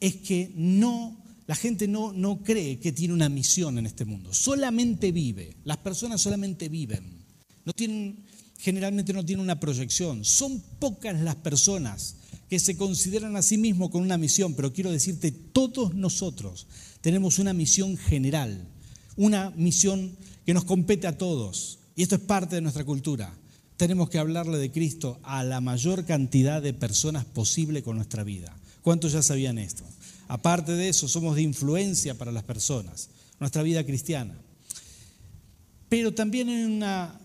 es 0.00 0.16
que 0.16 0.52
no, 0.54 1.16
la 1.46 1.54
gente 1.54 1.88
no, 1.88 2.12
no 2.12 2.42
cree 2.42 2.78
que 2.78 2.92
tiene 2.92 3.14
una 3.14 3.30
misión 3.30 3.78
en 3.78 3.86
este 3.86 4.04
mundo. 4.04 4.34
Solamente 4.34 5.12
vive. 5.12 5.56
Las 5.64 5.78
personas 5.78 6.20
solamente 6.20 6.68
viven. 6.68 7.24
No 7.64 7.72
tienen 7.72 8.22
generalmente 8.58 9.12
no 9.12 9.24
tiene 9.24 9.42
una 9.42 9.60
proyección. 9.60 10.24
Son 10.24 10.62
pocas 10.78 11.20
las 11.20 11.36
personas 11.36 12.16
que 12.48 12.58
se 12.58 12.76
consideran 12.76 13.36
a 13.36 13.42
sí 13.42 13.58
mismos 13.58 13.90
con 13.90 14.02
una 14.02 14.18
misión, 14.18 14.54
pero 14.54 14.72
quiero 14.72 14.90
decirte, 14.90 15.32
todos 15.32 15.94
nosotros 15.94 16.66
tenemos 17.00 17.38
una 17.38 17.52
misión 17.52 17.96
general, 17.96 18.66
una 19.16 19.50
misión 19.50 20.16
que 20.46 20.54
nos 20.54 20.64
compete 20.64 21.06
a 21.06 21.18
todos. 21.18 21.78
Y 21.96 22.02
esto 22.02 22.16
es 22.16 22.20
parte 22.22 22.56
de 22.56 22.62
nuestra 22.62 22.84
cultura. 22.84 23.34
Tenemos 23.76 24.08
que 24.08 24.18
hablarle 24.18 24.58
de 24.58 24.70
Cristo 24.70 25.18
a 25.22 25.42
la 25.42 25.60
mayor 25.60 26.04
cantidad 26.04 26.62
de 26.62 26.74
personas 26.74 27.24
posible 27.24 27.82
con 27.82 27.96
nuestra 27.96 28.24
vida. 28.24 28.54
¿Cuántos 28.82 29.12
ya 29.12 29.22
sabían 29.22 29.58
esto? 29.58 29.84
Aparte 30.28 30.72
de 30.72 30.88
eso, 30.88 31.08
somos 31.08 31.36
de 31.36 31.42
influencia 31.42 32.16
para 32.16 32.32
las 32.32 32.44
personas, 32.44 33.08
nuestra 33.40 33.62
vida 33.62 33.84
cristiana. 33.84 34.34
Pero 35.88 36.14
también 36.14 36.48
en 36.48 36.70
una 36.70 37.20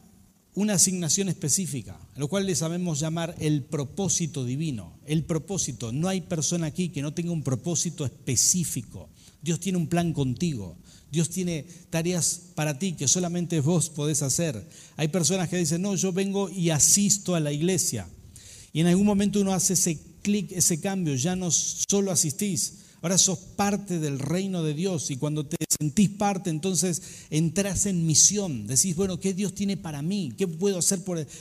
una 0.55 0.73
asignación 0.73 1.29
específica, 1.29 1.99
a 2.15 2.19
lo 2.19 2.27
cual 2.27 2.45
le 2.45 2.55
sabemos 2.55 2.99
llamar 2.99 3.35
el 3.39 3.63
propósito 3.63 4.45
divino. 4.45 4.99
El 5.05 5.23
propósito, 5.23 5.91
no 5.91 6.07
hay 6.07 6.21
persona 6.21 6.67
aquí 6.67 6.89
que 6.89 7.01
no 7.01 7.13
tenga 7.13 7.31
un 7.31 7.43
propósito 7.43 8.05
específico. 8.05 9.09
Dios 9.41 9.59
tiene 9.59 9.77
un 9.77 9.87
plan 9.87 10.11
contigo. 10.13 10.75
Dios 11.11 11.29
tiene 11.29 11.65
tareas 11.89 12.41
para 12.55 12.77
ti 12.77 12.93
que 12.93 13.07
solamente 13.07 13.61
vos 13.61 13.89
podés 13.89 14.21
hacer. 14.21 14.67
Hay 14.97 15.07
personas 15.07 15.49
que 15.49 15.57
dicen, 15.57 15.81
no, 15.81 15.95
yo 15.95 16.11
vengo 16.11 16.49
y 16.49 16.69
asisto 16.69 17.35
a 17.35 17.39
la 17.39 17.51
iglesia. 17.51 18.07
Y 18.73 18.81
en 18.81 18.87
algún 18.87 19.05
momento 19.05 19.41
uno 19.41 19.53
hace 19.53 19.73
ese 19.73 19.99
clic, 20.21 20.51
ese 20.51 20.79
cambio, 20.79 21.15
ya 21.15 21.35
no 21.35 21.49
solo 21.51 22.11
asistís, 22.11 22.78
Ahora 23.01 23.17
sos 23.17 23.39
parte 23.39 23.99
del 23.99 24.19
reino 24.19 24.63
de 24.63 24.73
Dios 24.73 25.09
y 25.11 25.17
cuando 25.17 25.45
te 25.45 25.57
sentís 25.79 26.09
parte, 26.09 26.49
entonces 26.49 27.01
entras 27.29 27.85
en 27.85 28.05
misión. 28.05 28.67
Decís, 28.67 28.95
bueno, 28.95 29.19
¿qué 29.19 29.33
Dios 29.33 29.55
tiene 29.55 29.77
para 29.77 30.01
mí? 30.01 30.33
¿Qué 30.37 30.47
puedo 30.47 30.79
hacer 30.79 30.99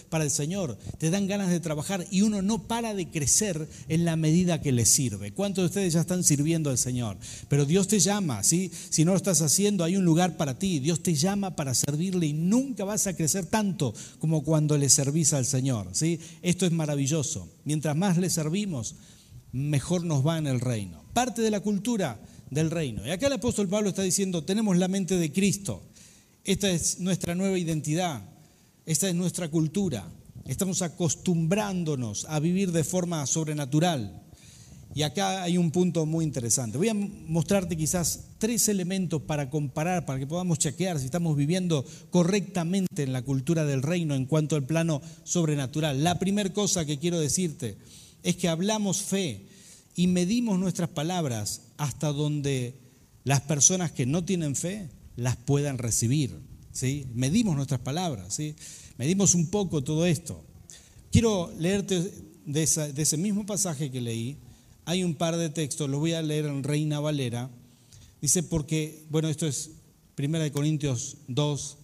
para 0.08 0.24
el 0.24 0.30
Señor? 0.30 0.78
Te 0.98 1.10
dan 1.10 1.26
ganas 1.26 1.50
de 1.50 1.58
trabajar 1.58 2.06
y 2.10 2.22
uno 2.22 2.40
no 2.42 2.62
para 2.62 2.94
de 2.94 3.08
crecer 3.10 3.68
en 3.88 4.04
la 4.04 4.14
medida 4.14 4.60
que 4.60 4.70
le 4.70 4.86
sirve. 4.86 5.32
¿Cuántos 5.32 5.62
de 5.62 5.66
ustedes 5.66 5.92
ya 5.94 6.02
están 6.02 6.22
sirviendo 6.22 6.70
al 6.70 6.78
Señor? 6.78 7.16
Pero 7.48 7.64
Dios 7.64 7.88
te 7.88 7.98
llama, 7.98 8.44
¿sí? 8.44 8.70
Si 8.90 9.04
no 9.04 9.10
lo 9.10 9.16
estás 9.16 9.42
haciendo, 9.42 9.82
hay 9.82 9.96
un 9.96 10.04
lugar 10.04 10.36
para 10.36 10.58
ti. 10.58 10.78
Dios 10.78 11.02
te 11.02 11.14
llama 11.14 11.56
para 11.56 11.74
servirle 11.74 12.26
y 12.26 12.32
nunca 12.32 12.84
vas 12.84 13.08
a 13.08 13.16
crecer 13.16 13.46
tanto 13.46 13.92
como 14.20 14.44
cuando 14.44 14.78
le 14.78 14.88
servís 14.88 15.32
al 15.32 15.46
Señor, 15.46 15.88
¿sí? 15.92 16.20
Esto 16.42 16.64
es 16.64 16.72
maravilloso. 16.72 17.48
Mientras 17.64 17.96
más 17.96 18.16
le 18.16 18.30
servimos, 18.30 18.94
mejor 19.52 20.04
nos 20.04 20.26
va 20.26 20.38
en 20.38 20.46
el 20.46 20.60
reino. 20.60 21.02
Parte 21.12 21.42
de 21.42 21.50
la 21.50 21.60
cultura 21.60 22.20
del 22.50 22.70
reino. 22.70 23.06
Y 23.06 23.10
acá 23.10 23.26
el 23.26 23.34
apóstol 23.34 23.68
Pablo 23.68 23.90
está 23.90 24.02
diciendo, 24.02 24.44
tenemos 24.44 24.76
la 24.76 24.88
mente 24.88 25.16
de 25.16 25.32
Cristo. 25.32 25.82
Esta 26.44 26.70
es 26.70 27.00
nuestra 27.00 27.34
nueva 27.34 27.58
identidad. 27.58 28.22
Esta 28.86 29.08
es 29.08 29.14
nuestra 29.14 29.48
cultura. 29.48 30.08
Estamos 30.46 30.80
acostumbrándonos 30.82 32.26
a 32.28 32.40
vivir 32.40 32.72
de 32.72 32.84
forma 32.84 33.26
sobrenatural. 33.26 34.22
Y 34.94 35.02
acá 35.02 35.42
hay 35.42 35.58
un 35.58 35.70
punto 35.70 36.06
muy 36.06 36.24
interesante. 36.24 36.78
Voy 36.78 36.88
a 36.88 36.94
mostrarte 36.94 37.76
quizás 37.76 38.30
tres 38.38 38.68
elementos 38.68 39.20
para 39.20 39.50
comparar, 39.50 40.06
para 40.06 40.18
que 40.18 40.26
podamos 40.26 40.58
chequear 40.58 40.98
si 40.98 41.04
estamos 41.04 41.36
viviendo 41.36 41.84
correctamente 42.10 43.02
en 43.02 43.12
la 43.12 43.22
cultura 43.22 43.66
del 43.66 43.82
reino 43.82 44.14
en 44.14 44.24
cuanto 44.24 44.56
al 44.56 44.64
plano 44.64 45.02
sobrenatural. 45.24 46.02
La 46.02 46.18
primera 46.18 46.52
cosa 46.52 46.86
que 46.86 46.98
quiero 46.98 47.20
decirte 47.20 47.76
es 48.22 48.36
que 48.36 48.48
hablamos 48.48 49.02
fe 49.02 49.46
y 49.94 50.06
medimos 50.06 50.58
nuestras 50.58 50.90
palabras 50.90 51.62
hasta 51.76 52.12
donde 52.12 52.74
las 53.24 53.40
personas 53.42 53.92
que 53.92 54.06
no 54.06 54.24
tienen 54.24 54.54
fe 54.54 54.88
las 55.16 55.36
puedan 55.36 55.78
recibir. 55.78 56.38
¿sí? 56.72 57.06
Medimos 57.14 57.56
nuestras 57.56 57.80
palabras, 57.80 58.34
¿sí? 58.34 58.54
medimos 58.96 59.34
un 59.34 59.48
poco 59.48 59.82
todo 59.82 60.06
esto. 60.06 60.44
Quiero 61.10 61.52
leerte 61.58 62.12
de, 62.46 62.62
ese 62.62 63.16
mismo 63.16 63.44
pasaje 63.44 63.90
que 63.90 64.00
leí, 64.00 64.38
hay 64.84 65.04
un 65.04 65.14
par 65.14 65.36
de 65.36 65.50
textos, 65.50 65.90
los 65.90 66.00
voy 66.00 66.12
a 66.12 66.22
leer 66.22 66.46
en 66.46 66.62
Reina 66.62 67.00
Valera. 67.00 67.50
Dice 68.22 68.42
porque, 68.42 69.04
bueno, 69.10 69.28
esto 69.28 69.46
es 69.46 69.70
1 70.16 70.52
Corintios 70.52 71.18
2, 71.28 71.76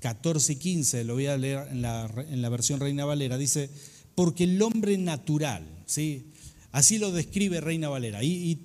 14 0.00 0.52
y 0.52 0.56
15, 0.56 1.04
lo 1.04 1.14
voy 1.14 1.26
a 1.26 1.36
leer 1.36 1.66
en 1.70 1.82
la, 1.82 2.08
en 2.28 2.42
la 2.42 2.48
versión 2.48 2.78
Reina 2.78 3.04
Valera. 3.04 3.38
Dice, 3.38 3.70
porque 4.18 4.42
el 4.42 4.60
hombre 4.62 4.98
natural, 4.98 5.64
¿sí? 5.86 6.32
así 6.72 6.98
lo 6.98 7.12
describe 7.12 7.60
Reina 7.60 7.88
Valera, 7.88 8.24
y, 8.24 8.58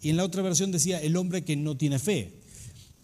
en 0.00 0.16
la 0.16 0.24
otra 0.24 0.40
versión 0.40 0.72
decía 0.72 1.02
el 1.02 1.18
hombre 1.18 1.44
que 1.44 1.54
no 1.54 1.76
tiene 1.76 1.98
fe. 1.98 2.40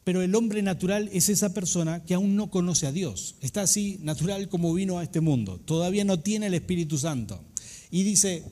Pero 0.02 0.22
el 0.22 0.34
hombre 0.34 0.62
natural 0.62 1.10
es 1.12 1.28
esa 1.28 1.52
persona 1.52 2.02
que 2.02 2.14
aún 2.14 2.34
no 2.34 2.50
conoce 2.50 2.86
a 2.86 2.92
Dios. 2.92 3.34
Está 3.42 3.60
así 3.60 3.98
natural 4.00 4.48
como 4.48 4.72
vino 4.72 4.98
a 4.98 5.02
este 5.02 5.20
mundo. 5.20 5.60
Todavía 5.62 6.02
no 6.02 6.20
tiene 6.20 6.46
el 6.46 6.54
Espíritu 6.54 6.96
Santo. 6.96 7.44
Y 7.90 8.04
dice, 8.04 8.42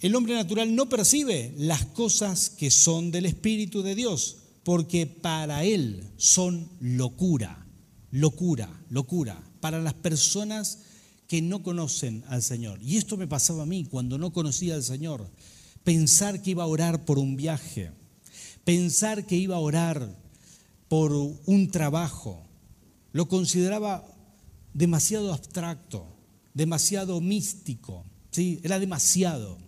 el 0.00 0.14
hombre 0.14 0.34
natural 0.34 0.76
no 0.76 0.88
percibe 0.88 1.52
las 1.58 1.84
cosas 1.86 2.48
que 2.48 2.70
son 2.70 3.10
del 3.10 3.26
Espíritu 3.26 3.82
de 3.82 3.96
Dios, 3.96 4.36
porque 4.62 5.08
para 5.08 5.64
él 5.64 6.04
son 6.16 6.68
locura, 6.78 7.66
locura, 8.12 8.84
locura. 8.88 9.42
Para 9.58 9.80
las 9.80 9.94
personas 9.94 10.84
que 11.28 11.42
no 11.42 11.62
conocen 11.62 12.24
al 12.28 12.42
Señor. 12.42 12.82
Y 12.82 12.96
esto 12.96 13.16
me 13.16 13.28
pasaba 13.28 13.62
a 13.62 13.66
mí 13.66 13.84
cuando 13.84 14.18
no 14.18 14.32
conocía 14.32 14.74
al 14.74 14.82
Señor. 14.82 15.30
Pensar 15.84 16.42
que 16.42 16.50
iba 16.50 16.64
a 16.64 16.66
orar 16.66 17.04
por 17.04 17.18
un 17.18 17.36
viaje, 17.36 17.92
pensar 18.64 19.26
que 19.26 19.36
iba 19.36 19.54
a 19.54 19.60
orar 19.60 20.16
por 20.88 21.12
un 21.12 21.70
trabajo, 21.70 22.42
lo 23.12 23.28
consideraba 23.28 24.04
demasiado 24.72 25.32
abstracto, 25.32 26.06
demasiado 26.54 27.20
místico, 27.20 28.04
¿sí? 28.30 28.60
Era 28.62 28.78
demasiado. 28.78 29.58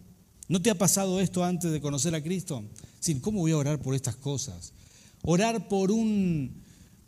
¿No 0.48 0.60
te 0.60 0.70
ha 0.70 0.74
pasado 0.74 1.20
esto 1.20 1.44
antes 1.44 1.70
de 1.70 1.80
conocer 1.80 2.14
a 2.14 2.22
Cristo? 2.22 2.64
¿Cómo 3.20 3.40
voy 3.40 3.52
a 3.52 3.58
orar 3.58 3.80
por 3.80 3.94
estas 3.94 4.16
cosas? 4.16 4.72
Orar 5.22 5.68
por 5.68 5.92
un 5.92 6.60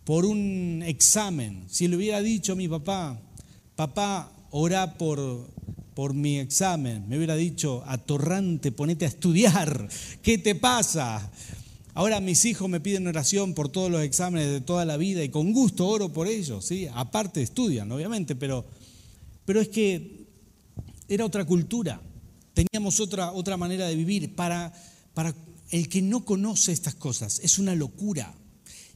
por 0.04 0.24
un 0.24 0.82
examen. 0.84 1.64
Si 1.68 1.88
le 1.88 1.96
hubiera 1.96 2.20
dicho 2.20 2.52
a 2.52 2.56
mi 2.56 2.68
papá, 2.68 3.20
papá, 3.76 4.32
orá 4.52 4.98
por, 4.98 5.50
por 5.94 6.14
mi 6.14 6.38
examen, 6.38 7.08
me 7.08 7.16
hubiera 7.16 7.34
dicho, 7.34 7.82
atorrante, 7.86 8.70
ponete 8.70 9.06
a 9.06 9.08
estudiar, 9.08 9.88
¿qué 10.22 10.38
te 10.38 10.54
pasa? 10.54 11.32
Ahora 11.94 12.20
mis 12.20 12.44
hijos 12.44 12.68
me 12.68 12.80
piden 12.80 13.06
oración 13.06 13.54
por 13.54 13.70
todos 13.70 13.90
los 13.90 14.02
exámenes 14.02 14.50
de 14.50 14.60
toda 14.60 14.84
la 14.84 14.96
vida 14.96 15.24
y 15.24 15.30
con 15.30 15.52
gusto 15.52 15.88
oro 15.88 16.12
por 16.12 16.28
ellos, 16.28 16.64
¿sí? 16.64 16.86
Aparte 16.94 17.42
estudian, 17.42 17.90
obviamente, 17.90 18.36
pero, 18.36 18.64
pero 19.44 19.60
es 19.60 19.68
que 19.68 20.26
era 21.08 21.24
otra 21.24 21.44
cultura, 21.44 22.00
teníamos 22.54 23.00
otra, 23.00 23.32
otra 23.32 23.56
manera 23.56 23.86
de 23.86 23.96
vivir. 23.96 24.34
Para, 24.34 24.72
para 25.14 25.34
el 25.70 25.88
que 25.88 26.02
no 26.02 26.24
conoce 26.24 26.72
estas 26.72 26.94
cosas, 26.94 27.40
es 27.42 27.58
una 27.58 27.74
locura. 27.74 28.34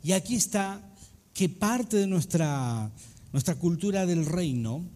Y 0.02 0.12
aquí 0.12 0.34
está 0.34 0.82
que 1.32 1.48
parte 1.48 1.96
de 1.96 2.06
nuestra, 2.06 2.90
nuestra 3.32 3.54
cultura 3.56 4.06
del 4.06 4.24
reino 4.24 4.95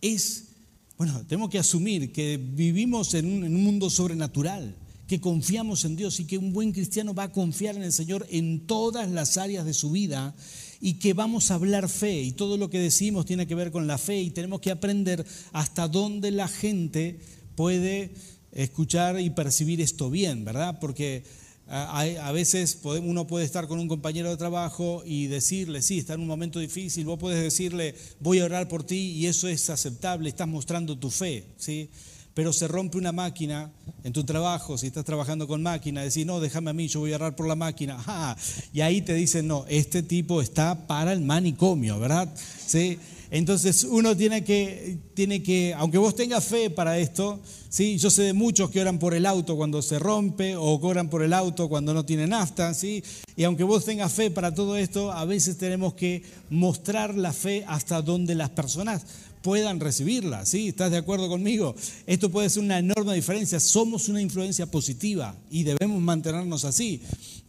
es, 0.00 0.48
bueno, 0.96 1.24
tenemos 1.26 1.50
que 1.50 1.58
asumir 1.58 2.12
que 2.12 2.38
vivimos 2.38 3.14
en 3.14 3.26
un, 3.26 3.44
en 3.44 3.54
un 3.54 3.64
mundo 3.64 3.90
sobrenatural 3.90 4.74
que 5.06 5.20
confiamos 5.20 5.84
en 5.84 5.96
Dios 5.96 6.18
y 6.18 6.24
que 6.24 6.38
un 6.38 6.52
buen 6.52 6.72
cristiano 6.72 7.14
va 7.14 7.24
a 7.24 7.32
confiar 7.32 7.76
en 7.76 7.82
el 7.82 7.92
Señor 7.92 8.26
en 8.30 8.66
todas 8.66 9.08
las 9.08 9.36
áreas 9.36 9.64
de 9.64 9.74
su 9.74 9.92
vida 9.92 10.34
y 10.80 10.94
que 10.94 11.14
vamos 11.14 11.50
a 11.50 11.54
hablar 11.54 11.88
fe 11.88 12.22
y 12.22 12.32
todo 12.32 12.56
lo 12.56 12.70
que 12.70 12.78
decimos 12.78 13.24
tiene 13.24 13.46
que 13.46 13.54
ver 13.54 13.70
con 13.70 13.86
la 13.86 13.98
fe 13.98 14.20
y 14.20 14.30
tenemos 14.30 14.60
que 14.60 14.72
aprender 14.72 15.24
hasta 15.52 15.88
dónde 15.88 16.32
la 16.32 16.48
gente 16.48 17.20
puede 17.54 18.14
escuchar 18.52 19.20
y 19.20 19.30
percibir 19.30 19.80
esto 19.80 20.10
bien, 20.10 20.44
¿verdad? 20.44 20.78
Porque 20.80 21.24
a, 21.68 22.32
veces 22.32 22.78
uno 22.84 23.26
puede 23.26 23.44
estar 23.44 23.66
con 23.66 23.78
un 23.78 23.88
compañero 23.88 24.30
de 24.30 24.36
trabajo 24.36 25.02
y 25.04 25.26
decirle, 25.26 25.82
sí, 25.82 25.98
está 25.98 26.14
en 26.14 26.20
un 26.20 26.26
momento 26.28 26.60
difícil, 26.60 27.04
vos 27.04 27.18
puedes 27.18 27.42
decirle, 27.42 27.94
voy 28.20 28.38
a 28.38 28.44
orar 28.44 28.68
por 28.68 28.84
ti 28.84 29.12
y 29.12 29.26
eso 29.26 29.48
es 29.48 29.68
aceptable, 29.68 30.28
estás 30.28 30.46
mostrando 30.46 30.96
tu 30.96 31.10
fe, 31.10 31.44
¿sí? 31.56 31.90
Pero 32.34 32.52
se 32.52 32.68
rompe 32.68 32.98
una 32.98 33.12
máquina 33.12 33.72
en 34.04 34.12
tu 34.12 34.22
trabajo, 34.22 34.78
si 34.78 34.88
estás 34.88 35.04
trabajando 35.04 35.48
con 35.48 35.62
máquina, 35.62 36.02
decís, 36.02 36.26
no, 36.26 36.38
déjame 36.38 36.70
a 36.70 36.74
mí, 36.74 36.86
yo 36.86 37.00
voy 37.00 37.12
a 37.12 37.16
orar 37.16 37.34
por 37.34 37.48
la 37.48 37.56
máquina. 37.56 37.96
Ah, 38.06 38.36
y 38.72 38.80
ahí 38.82 39.02
te 39.02 39.14
dicen, 39.14 39.48
no, 39.48 39.64
este 39.68 40.02
tipo 40.02 40.40
está 40.40 40.86
para 40.86 41.12
el 41.12 41.20
manicomio, 41.20 41.98
¿verdad? 41.98 42.32
¿Sí? 42.66 42.98
Entonces 43.30 43.84
uno 43.84 44.16
tiene 44.16 44.44
que, 44.44 44.98
tiene 45.14 45.42
que, 45.42 45.74
aunque 45.74 45.98
vos 45.98 46.14
tengas 46.14 46.44
fe 46.44 46.70
para 46.70 46.98
esto, 46.98 47.40
¿sí? 47.68 47.98
yo 47.98 48.10
sé 48.10 48.22
de 48.22 48.32
muchos 48.32 48.70
que 48.70 48.80
oran 48.80 48.98
por 48.98 49.14
el 49.14 49.26
auto 49.26 49.56
cuando 49.56 49.82
se 49.82 49.98
rompe 49.98 50.54
o 50.56 50.78
oran 50.80 51.10
por 51.10 51.22
el 51.22 51.32
auto 51.32 51.68
cuando 51.68 51.92
no 51.92 52.04
tiene 52.04 52.26
nafta, 52.26 52.72
¿sí? 52.72 53.02
y 53.36 53.44
aunque 53.44 53.64
vos 53.64 53.84
tengas 53.84 54.12
fe 54.12 54.30
para 54.30 54.54
todo 54.54 54.76
esto, 54.76 55.10
a 55.12 55.24
veces 55.24 55.58
tenemos 55.58 55.94
que 55.94 56.22
mostrar 56.50 57.16
la 57.16 57.32
fe 57.32 57.64
hasta 57.66 58.00
donde 58.00 58.34
las 58.34 58.50
personas 58.50 59.04
puedan 59.42 59.78
recibirla, 59.78 60.44
¿sí? 60.44 60.68
¿Estás 60.68 60.90
de 60.90 60.96
acuerdo 60.96 61.28
conmigo? 61.28 61.76
Esto 62.06 62.32
puede 62.32 62.50
ser 62.50 62.64
una 62.64 62.80
enorme 62.80 63.14
diferencia, 63.14 63.60
somos 63.60 64.08
una 64.08 64.20
influencia 64.20 64.66
positiva 64.66 65.36
y 65.52 65.62
debemos 65.62 66.02
mantenernos 66.02 66.64
así. 66.64 67.00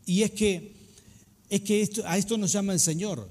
Y 0.05 0.21
es 0.21 0.29
que, 0.29 0.73
es 1.49 1.61
que 1.61 1.89
a 2.05 2.17
esto 2.19 2.37
nos 2.37 2.51
llama 2.51 2.73
el 2.73 2.79
Señor, 2.79 3.27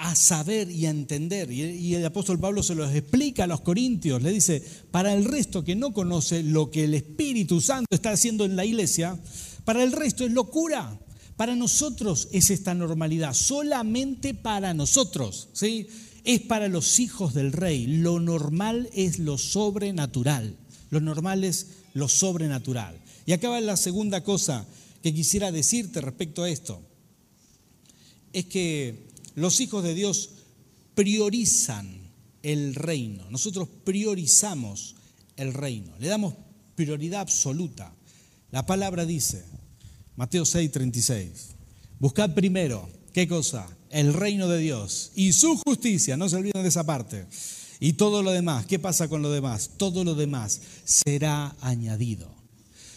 a 0.00 0.14
saber 0.14 0.70
y 0.70 0.86
a 0.86 0.90
entender. 0.90 1.50
Y 1.52 1.94
el 1.94 2.04
apóstol 2.04 2.40
Pablo 2.40 2.62
se 2.62 2.74
los 2.74 2.92
explica 2.94 3.44
a 3.44 3.46
los 3.46 3.60
corintios. 3.60 4.22
Le 4.22 4.32
dice, 4.32 4.62
para 4.90 5.12
el 5.12 5.26
resto 5.26 5.62
que 5.62 5.76
no 5.76 5.92
conoce 5.92 6.42
lo 6.42 6.70
que 6.70 6.84
el 6.84 6.94
Espíritu 6.94 7.60
Santo 7.60 7.94
está 7.94 8.12
haciendo 8.12 8.46
en 8.46 8.56
la 8.56 8.64
iglesia, 8.64 9.18
para 9.64 9.82
el 9.82 9.92
resto 9.92 10.24
es 10.24 10.32
locura. 10.32 10.98
Para 11.36 11.54
nosotros 11.54 12.28
es 12.32 12.50
esta 12.50 12.74
normalidad, 12.74 13.34
solamente 13.34 14.34
para 14.34 14.74
nosotros, 14.74 15.48
¿sí? 15.52 15.86
Es 16.24 16.40
para 16.40 16.68
los 16.68 16.98
hijos 16.98 17.32
del 17.34 17.52
rey. 17.52 17.86
Lo 17.86 18.20
normal 18.20 18.88
es 18.94 19.18
lo 19.18 19.38
sobrenatural. 19.38 20.56
Lo 20.90 21.00
normal 21.00 21.44
es 21.44 21.68
lo 21.92 22.08
sobrenatural. 22.08 22.98
Y 23.26 23.32
acá 23.32 23.50
va 23.50 23.60
la 23.60 23.76
segunda 23.76 24.22
cosa 24.22 24.66
que 25.02 25.14
quisiera 25.14 25.52
decirte 25.52 26.00
respecto 26.00 26.42
a 26.42 26.50
esto. 26.50 26.82
Es 28.32 28.46
que 28.46 29.09
los 29.34 29.60
hijos 29.60 29.82
de 29.82 29.94
Dios 29.94 30.30
priorizan 30.94 32.00
el 32.42 32.74
reino. 32.74 33.30
Nosotros 33.30 33.68
priorizamos 33.84 34.96
el 35.36 35.54
reino. 35.54 35.92
Le 35.98 36.08
damos 36.08 36.34
prioridad 36.74 37.20
absoluta. 37.20 37.94
La 38.50 38.66
palabra 38.66 39.06
dice, 39.06 39.44
Mateo 40.16 40.44
6, 40.44 40.70
36, 40.72 41.30
buscad 41.98 42.34
primero, 42.34 42.88
¿qué 43.12 43.28
cosa? 43.28 43.68
El 43.90 44.12
reino 44.12 44.48
de 44.48 44.58
Dios 44.58 45.12
y 45.14 45.32
su 45.32 45.56
justicia, 45.56 46.16
no 46.16 46.28
se 46.28 46.36
olviden 46.36 46.62
de 46.62 46.68
esa 46.68 46.84
parte. 46.84 47.26
Y 47.80 47.94
todo 47.94 48.22
lo 48.22 48.30
demás, 48.30 48.66
¿qué 48.66 48.78
pasa 48.78 49.08
con 49.08 49.22
lo 49.22 49.30
demás? 49.30 49.70
Todo 49.76 50.04
lo 50.04 50.14
demás 50.14 50.60
será 50.84 51.56
añadido. 51.60 52.30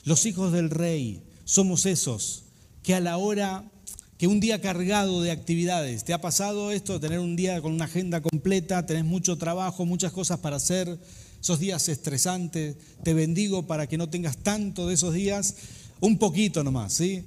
Los 0.04 0.26
hijos 0.26 0.52
del 0.52 0.70
rey 0.70 1.24
somos 1.46 1.86
esos 1.86 2.44
que 2.84 2.94
a 2.94 3.00
la 3.00 3.18
hora 3.18 3.72
que 4.18 4.28
un 4.28 4.40
día 4.40 4.62
cargado 4.62 5.22
de 5.22 5.32
actividades. 5.32 6.04
¿Te 6.04 6.14
ha 6.14 6.22
pasado 6.22 6.72
esto? 6.72 7.00
Tener 7.00 7.20
un 7.20 7.36
día 7.36 7.62
con 7.62 7.74
una 7.74 7.86
agenda 7.86 8.22
completa, 8.22 8.86
tenés 8.86 9.06
mucho 9.06 9.38
trabajo, 9.38 9.86
muchas 9.86 10.12
cosas 10.12 10.40
para 10.40 10.58
hacer, 10.58 11.00
esos 11.42 11.60
días 11.60 11.90
estresantes. 11.90 12.76
Te 13.04 13.14
bendigo 13.14 13.68
para 13.68 13.88
que 13.88 13.98
no 13.98 14.10
tengas 14.10 14.38
tanto 14.38 14.88
de 14.88 14.94
esos 14.94 15.14
días, 15.14 15.56
un 16.00 16.18
poquito 16.18 16.64
nomás, 16.64 16.94
¿sí? 16.94 17.26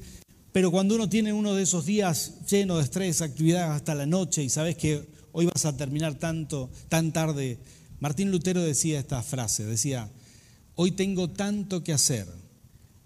Pero 0.53 0.71
cuando 0.71 0.95
uno 0.95 1.09
tiene 1.09 1.33
uno 1.33 1.55
de 1.55 1.65
esos 1.65 1.85
días 1.85 2.35
lleno 2.49 2.79
de 2.79 2.85
estrés, 2.85 3.21
actividades 3.21 3.77
hasta 3.77 3.95
la 3.95 4.07
noche 4.07 4.43
y 4.43 4.49
sabes 4.49 4.77
que 4.77 5.07
hoy 5.33 5.47
vas 5.47 5.67
a 5.67 5.77
terminar 5.77 6.15
tanto, 6.15 6.71
tan 6.89 7.13
tarde, 7.13 7.59
Martín 8.01 8.31
Lutero 8.31 8.63
decía 8.63 8.99
esta 8.99 9.23
frase, 9.23 9.65
decía, 9.65 10.11
hoy 10.77 10.93
tengo 10.93 11.29
tanto 11.29 11.85
que 11.85 11.93
hacer, 11.93 12.27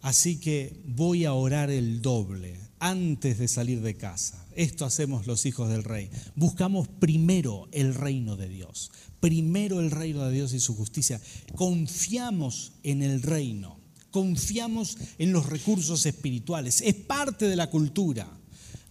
así 0.01 0.39
que 0.39 0.81
voy 0.87 1.25
a 1.25 1.33
orar 1.33 1.71
el 1.71 2.03
doble 2.03 2.70
antes 2.81 3.39
de 3.39 3.47
salir 3.47 3.83
de 3.83 3.95
casa. 3.95 4.45
Esto 4.57 4.85
hacemos 4.85 5.27
los 5.27 5.47
hijos 5.47 5.69
del 5.69 5.85
rey. 5.85 6.11
Buscamos 6.35 6.89
primero 6.89 7.69
el 7.73 7.95
reino 7.95 8.37
de 8.37 8.49
Dios, 8.49 8.91
primero 9.21 9.81
el 9.81 9.91
reino 9.91 10.25
de 10.25 10.33
Dios 10.33 10.53
y 10.55 10.61
su 10.61 10.75
justicia. 10.75 11.21
Confiamos 11.55 12.73
en 12.83 13.03
el 13.03 13.23
reino, 13.23 13.79
confiamos 14.11 14.97
en 15.19 15.33
los 15.33 15.47
recursos 15.47 16.05
espirituales. 16.07 16.81
Es 16.81 16.95
parte 16.95 17.47
de 17.47 17.57
la 17.57 17.71
cultura. 17.71 18.29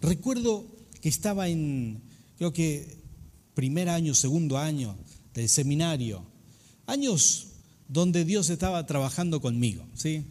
Recuerdo 0.00 0.64
que 1.02 1.08
estaba 1.08 1.48
en, 1.48 2.00
creo 2.38 2.52
que, 2.52 2.96
primer 3.54 3.88
año, 3.88 4.14
segundo 4.14 4.56
año 4.56 4.96
del 5.34 5.48
seminario. 5.48 6.24
Años 6.86 7.48
donde 7.88 8.24
Dios 8.24 8.50
estaba 8.50 8.86
trabajando 8.86 9.40
conmigo, 9.40 9.84
¿sí? 9.94 10.24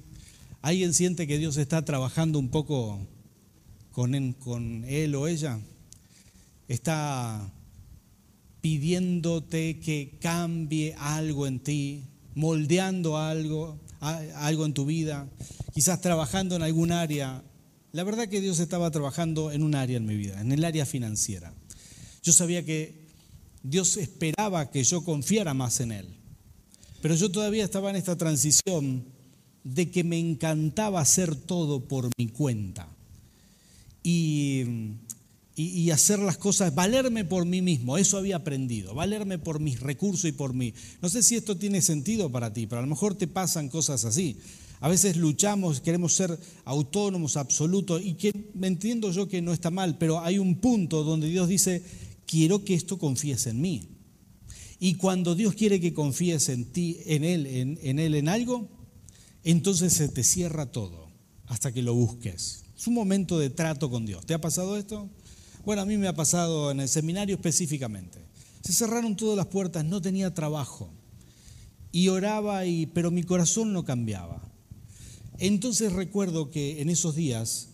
¿Alguien 0.61 0.93
siente 0.93 1.27
que 1.27 1.37
Dios 1.37 1.57
está 1.57 1.85
trabajando 1.85 2.39
un 2.39 2.49
poco 2.49 3.05
con, 3.99 4.85
él 4.85 5.15
o 5.15 5.27
ella, 5.27 5.59
está 6.69 7.51
pidiéndote 8.61 9.79
que 9.81 10.17
cambie 10.21 10.95
algo 10.97 11.45
en 11.47 11.59
ti, 11.59 12.05
moldeando 12.33 13.17
algo, 13.17 13.77
algo 13.99 14.65
en 14.65 14.73
tu 14.73 14.85
vida, 14.85 15.27
quizás 15.73 15.99
trabajando 15.99 16.55
en 16.55 16.61
algún 16.61 16.93
área. 16.93 17.43
La 17.91 18.05
verdad 18.05 18.29
que 18.29 18.39
Dios 18.39 18.59
estaba 18.61 18.89
trabajando 18.89 19.51
en 19.51 19.63
un 19.63 19.75
área 19.75 19.97
en 19.97 20.05
mi 20.05 20.15
vida, 20.15 20.39
en 20.39 20.53
el 20.53 20.63
área 20.63 20.85
financiera. 20.85 21.53
Yo 22.23 22.31
sabía 22.31 22.63
que 22.63 23.05
Dios 23.63 23.97
esperaba 23.97 24.71
que 24.71 24.85
yo 24.85 25.03
confiara 25.03 25.53
más 25.53 25.81
en 25.81 25.91
Él, 25.91 26.07
pero 27.01 27.15
yo 27.15 27.29
todavía 27.29 27.65
estaba 27.65 27.89
en 27.89 27.97
esta 27.97 28.17
transición 28.17 29.03
de 29.65 29.91
que 29.91 30.05
me 30.05 30.17
encantaba 30.17 31.01
hacer 31.01 31.35
todo 31.35 31.85
por 31.85 32.09
mi 32.17 32.27
cuenta 32.27 32.87
y, 34.03 35.89
hacer 35.91 36.19
las 36.19 36.37
cosas, 36.37 36.73
valerme 36.73 37.25
por 37.25 37.45
mí 37.45 37.61
mismo, 37.61 37.97
eso 37.97 38.17
había 38.17 38.37
aprendido, 38.37 38.93
valerme 38.93 39.39
por 39.39 39.59
mis 39.59 39.79
recursos 39.79 40.25
y 40.25 40.31
por 40.31 40.53
mí. 40.53 40.73
No 41.01 41.09
sé 41.09 41.23
si 41.23 41.35
esto 41.35 41.57
tiene 41.57 41.81
sentido 41.81 42.31
para 42.31 42.53
ti, 42.53 42.67
pero 42.67 42.79
a 42.79 42.81
lo 42.81 42.87
mejor 42.87 43.15
te 43.15 43.27
pasan 43.27 43.69
cosas 43.69 44.05
así. 44.05 44.37
A 44.79 44.87
veces 44.87 45.17
luchamos, 45.17 45.81
queremos 45.81 46.13
ser 46.13 46.39
autónomos, 46.63 47.35
absolutos, 47.35 48.01
y 48.03 48.13
que 48.13 48.31
entiendo 48.61 49.11
yo 49.11 49.27
que 49.27 49.41
no 49.41 49.51
está 49.51 49.71
mal, 49.71 49.97
pero 49.97 50.21
hay 50.21 50.39
un 50.39 50.55
punto 50.55 51.03
donde 51.03 51.27
Dios 51.27 51.49
dice, 51.49 51.83
quiero 52.25 52.63
que 52.63 52.75
esto 52.75 52.97
confíes 52.97 53.47
en 53.47 53.59
mí. 53.59 53.83
Y 54.79 54.93
cuando 54.93 55.35
Dios 55.35 55.55
quiere 55.55 55.81
que 55.81 55.93
confíes 55.93 56.47
en 56.47 56.71
ti, 56.71 56.99
en 57.05 57.25
Él, 57.25 57.45
en 57.81 57.99
Él, 57.99 58.15
en 58.15 58.29
algo, 58.29 58.69
entonces 59.43 59.91
se 59.93 60.07
te 60.07 60.23
cierra 60.23 60.71
todo 60.71 61.09
hasta 61.47 61.73
que 61.73 61.81
lo 61.81 61.93
busques. 61.93 62.63
Es 62.79 62.87
un 62.87 62.93
momento 62.93 63.37
de 63.37 63.49
trato 63.49 63.89
con 63.89 64.05
Dios. 64.05 64.25
¿Te 64.25 64.33
ha 64.33 64.39
pasado 64.39 64.77
esto? 64.77 65.09
Bueno, 65.65 65.81
a 65.81 65.85
mí 65.85 65.97
me 65.97 66.07
ha 66.07 66.15
pasado 66.15 66.71
en 66.71 66.79
el 66.79 66.87
seminario 66.87 67.35
específicamente. 67.35 68.19
Se 68.63 68.71
cerraron 68.71 69.17
todas 69.17 69.35
las 69.35 69.47
puertas, 69.47 69.83
no 69.83 70.01
tenía 70.01 70.33
trabajo. 70.33 70.89
Y 71.91 72.07
oraba, 72.07 72.65
y, 72.65 72.85
pero 72.85 73.11
mi 73.11 73.23
corazón 73.23 73.73
no 73.73 73.83
cambiaba. 73.83 74.41
Entonces 75.39 75.91
recuerdo 75.91 76.51
que 76.51 76.79
en 76.79 76.89
esos 76.89 77.15
días, 77.15 77.67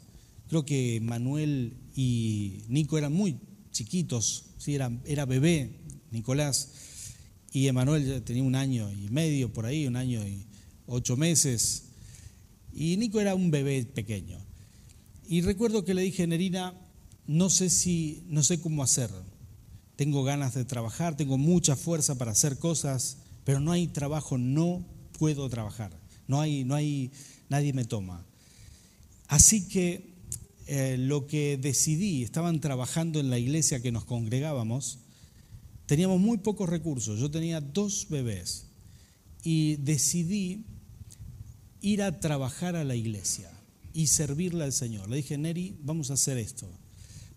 creo 0.49 0.65
que 0.65 0.99
Manuel 1.03 1.77
y 1.95 2.63
Nico 2.67 2.97
eran 2.97 3.13
muy 3.13 3.37
chiquitos, 3.71 4.45
¿sí? 4.57 4.73
era, 4.73 4.91
era 5.05 5.27
bebé, 5.27 5.81
Nicolás, 6.09 6.71
y 7.51 7.67
Emanuel 7.67 8.23
tenía 8.23 8.41
un 8.41 8.55
año 8.55 8.91
y 8.91 9.09
medio 9.09 9.53
por 9.53 9.67
ahí, 9.67 9.85
un 9.85 9.97
año 9.97 10.25
y 10.27 10.47
ocho 10.87 11.15
meses, 11.15 11.83
y 12.73 12.97
Nico 12.97 13.21
era 13.21 13.35
un 13.35 13.51
bebé 13.51 13.85
pequeño. 13.85 14.39
Y 15.27 15.41
recuerdo 15.41 15.83
que 15.83 15.93
le 15.93 16.03
dije, 16.03 16.27
Nerina, 16.27 16.73
no 17.25 17.49
sé 17.49 17.69
si, 17.69 18.23
no 18.27 18.43
sé 18.43 18.59
cómo 18.59 18.83
hacer. 18.83 19.09
Tengo 19.95 20.23
ganas 20.23 20.53
de 20.53 20.65
trabajar, 20.65 21.17
tengo 21.17 21.37
mucha 21.37 21.75
fuerza 21.75 22.15
para 22.15 22.31
hacer 22.31 22.59
cosas, 22.59 23.17
pero 23.43 23.59
no 23.59 23.71
hay 23.71 23.87
trabajo, 23.87 24.37
no 24.37 24.85
puedo 25.17 25.49
trabajar. 25.49 25.91
No 26.27 26.41
hay, 26.41 26.63
no 26.63 26.75
hay, 26.75 27.11
nadie 27.49 27.73
me 27.73 27.85
toma. 27.85 28.25
Así 29.27 29.67
que 29.67 30.13
eh, 30.67 30.97
lo 30.99 31.25
que 31.27 31.57
decidí, 31.57 32.23
estaban 32.23 32.59
trabajando 32.59 33.19
en 33.19 33.29
la 33.29 33.39
iglesia 33.39 33.81
que 33.81 33.91
nos 33.91 34.05
congregábamos, 34.05 34.99
teníamos 35.87 36.19
muy 36.19 36.37
pocos 36.37 36.69
recursos, 36.69 37.19
yo 37.19 37.31
tenía 37.31 37.61
dos 37.61 38.07
bebés 38.09 38.65
y 39.43 39.77
decidí 39.77 40.65
ir 41.81 42.01
a 42.01 42.19
trabajar 42.19 42.75
a 42.75 42.83
la 42.83 42.95
iglesia 42.95 43.54
y 43.95 44.07
servirle 44.07 44.65
al 44.65 44.73
Señor. 44.73 45.09
Le 45.09 45.15
dije, 45.15 45.37
Neri, 45.37 45.77
vamos 45.81 46.11
a 46.11 46.15
hacer 46.15 46.37
esto. 46.37 46.69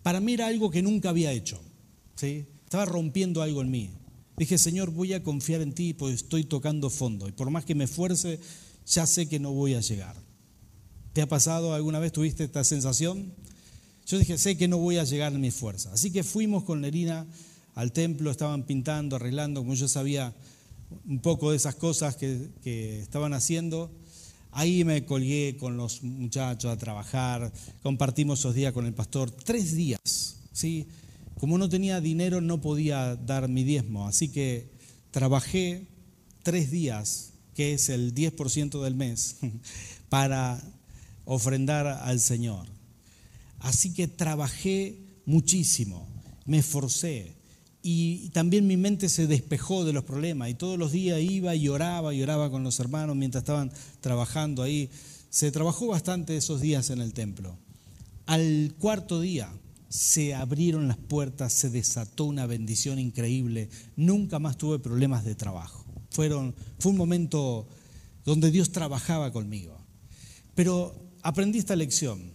Para 0.03 0.19
mí 0.19 0.33
era 0.33 0.47
algo 0.47 0.69
que 0.69 0.81
nunca 0.81 1.09
había 1.09 1.31
hecho. 1.31 1.59
¿sí? 2.15 2.45
Estaba 2.65 2.83
rompiendo 2.85 3.41
algo 3.41 3.61
en 3.61 3.71
mí. 3.71 3.91
Dije, 4.37 4.57
Señor, 4.57 4.91
voy 4.91 5.13
a 5.13 5.23
confiar 5.23 5.61
en 5.61 5.73
ti, 5.73 5.93
pues 5.93 6.15
estoy 6.15 6.43
tocando 6.43 6.89
fondo. 6.89 7.29
Y 7.29 7.31
por 7.31 7.49
más 7.49 7.63
que 7.63 7.75
me 7.75 7.85
esfuerce, 7.85 8.41
ya 8.85 9.07
sé 9.07 9.29
que 9.29 9.39
no 9.39 9.53
voy 9.53 9.73
a 9.73 9.79
llegar. 9.79 10.15
¿Te 11.13 11.21
ha 11.21 11.29
pasado 11.29 11.73
alguna 11.73 11.99
vez, 11.99 12.11
tuviste 12.11 12.43
esta 12.43 12.65
sensación? 12.65 13.33
Yo 14.05 14.19
dije, 14.19 14.37
sé 14.37 14.57
que 14.57 14.67
no 14.67 14.79
voy 14.79 14.97
a 14.97 15.05
llegar 15.05 15.31
en 15.31 15.39
mi 15.39 15.51
fuerza. 15.51 15.93
Así 15.93 16.11
que 16.11 16.23
fuimos 16.23 16.65
con 16.65 16.81
Nerina 16.81 17.25
al 17.73 17.93
templo, 17.93 18.31
estaban 18.31 18.63
pintando, 18.63 19.15
arreglando, 19.15 19.61
como 19.61 19.75
yo 19.75 19.87
sabía 19.87 20.35
un 21.07 21.21
poco 21.21 21.51
de 21.51 21.57
esas 21.57 21.75
cosas 21.75 22.17
que, 22.17 22.49
que 22.61 22.99
estaban 22.99 23.33
haciendo. 23.33 23.91
Ahí 24.51 24.83
me 24.83 25.05
colgué 25.05 25.57
con 25.57 25.77
los 25.77 26.03
muchachos 26.03 26.71
a 26.71 26.77
trabajar, 26.77 27.51
compartimos 27.83 28.39
esos 28.39 28.55
días 28.55 28.73
con 28.73 28.85
el 28.85 28.93
pastor, 28.93 29.29
tres 29.29 29.75
días, 29.75 30.37
¿sí? 30.51 30.87
Como 31.39 31.57
no 31.57 31.69
tenía 31.69 32.01
dinero 32.01 32.41
no 32.41 32.59
podía 32.59 33.15
dar 33.15 33.47
mi 33.47 33.63
diezmo, 33.63 34.07
así 34.07 34.29
que 34.29 34.71
trabajé 35.11 35.87
tres 36.43 36.71
días, 36.71 37.33
que 37.53 37.73
es 37.73 37.89
el 37.89 38.13
10% 38.13 38.81
del 38.81 38.95
mes, 38.95 39.37
para 40.09 40.61
ofrendar 41.25 41.87
al 41.87 42.19
Señor. 42.19 42.67
Así 43.59 43.93
que 43.93 44.07
trabajé 44.07 44.97
muchísimo, 45.25 46.07
me 46.45 46.59
esforcé, 46.59 47.38
y 47.81 48.29
también 48.29 48.67
mi 48.67 48.77
mente 48.77 49.07
se 49.07 49.27
despejó 49.27 49.85
de 49.85 49.93
los 49.93 50.03
problemas 50.03 50.49
y 50.49 50.53
todos 50.53 50.77
los 50.77 50.91
días 50.91 51.21
iba 51.21 51.55
y 51.55 51.69
oraba 51.69 52.13
y 52.13 52.21
oraba 52.21 52.51
con 52.51 52.63
los 52.63 52.79
hermanos 52.79 53.15
mientras 53.15 53.43
estaban 53.43 53.71
trabajando 54.01 54.63
ahí. 54.63 54.89
Se 55.29 55.51
trabajó 55.51 55.87
bastante 55.87 56.35
esos 56.35 56.59
días 56.59 56.89
en 56.89 56.99
el 56.99 57.13
templo. 57.13 57.57
Al 58.25 58.75
cuarto 58.77 59.21
día 59.21 59.51
se 59.87 60.35
abrieron 60.35 60.87
las 60.87 60.97
puertas, 60.97 61.53
se 61.53 61.69
desató 61.69 62.25
una 62.25 62.45
bendición 62.45 62.99
increíble. 62.99 63.69
Nunca 63.95 64.39
más 64.39 64.57
tuve 64.57 64.79
problemas 64.79 65.23
de 65.23 65.35
trabajo. 65.35 65.85
Fueron, 66.11 66.53
fue 66.79 66.91
un 66.91 66.97
momento 66.97 67.67
donde 68.25 68.51
Dios 68.51 68.71
trabajaba 68.71 69.31
conmigo. 69.31 69.77
Pero 70.53 70.93
aprendí 71.23 71.59
esta 71.59 71.75
lección, 71.75 72.33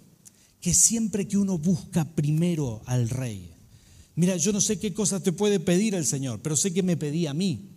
que 0.60 0.72
siempre 0.72 1.28
que 1.28 1.36
uno 1.36 1.58
busca 1.58 2.04
primero 2.04 2.82
al 2.86 3.10
rey, 3.10 3.53
Mira, 4.16 4.36
yo 4.36 4.52
no 4.52 4.60
sé 4.60 4.78
qué 4.78 4.92
cosas 4.92 5.22
te 5.22 5.32
puede 5.32 5.60
pedir 5.60 5.94
el 5.94 6.06
Señor, 6.06 6.40
pero 6.40 6.56
sé 6.56 6.72
que 6.72 6.82
me 6.82 6.96
pedía 6.96 7.30
a 7.30 7.34
mí. 7.34 7.70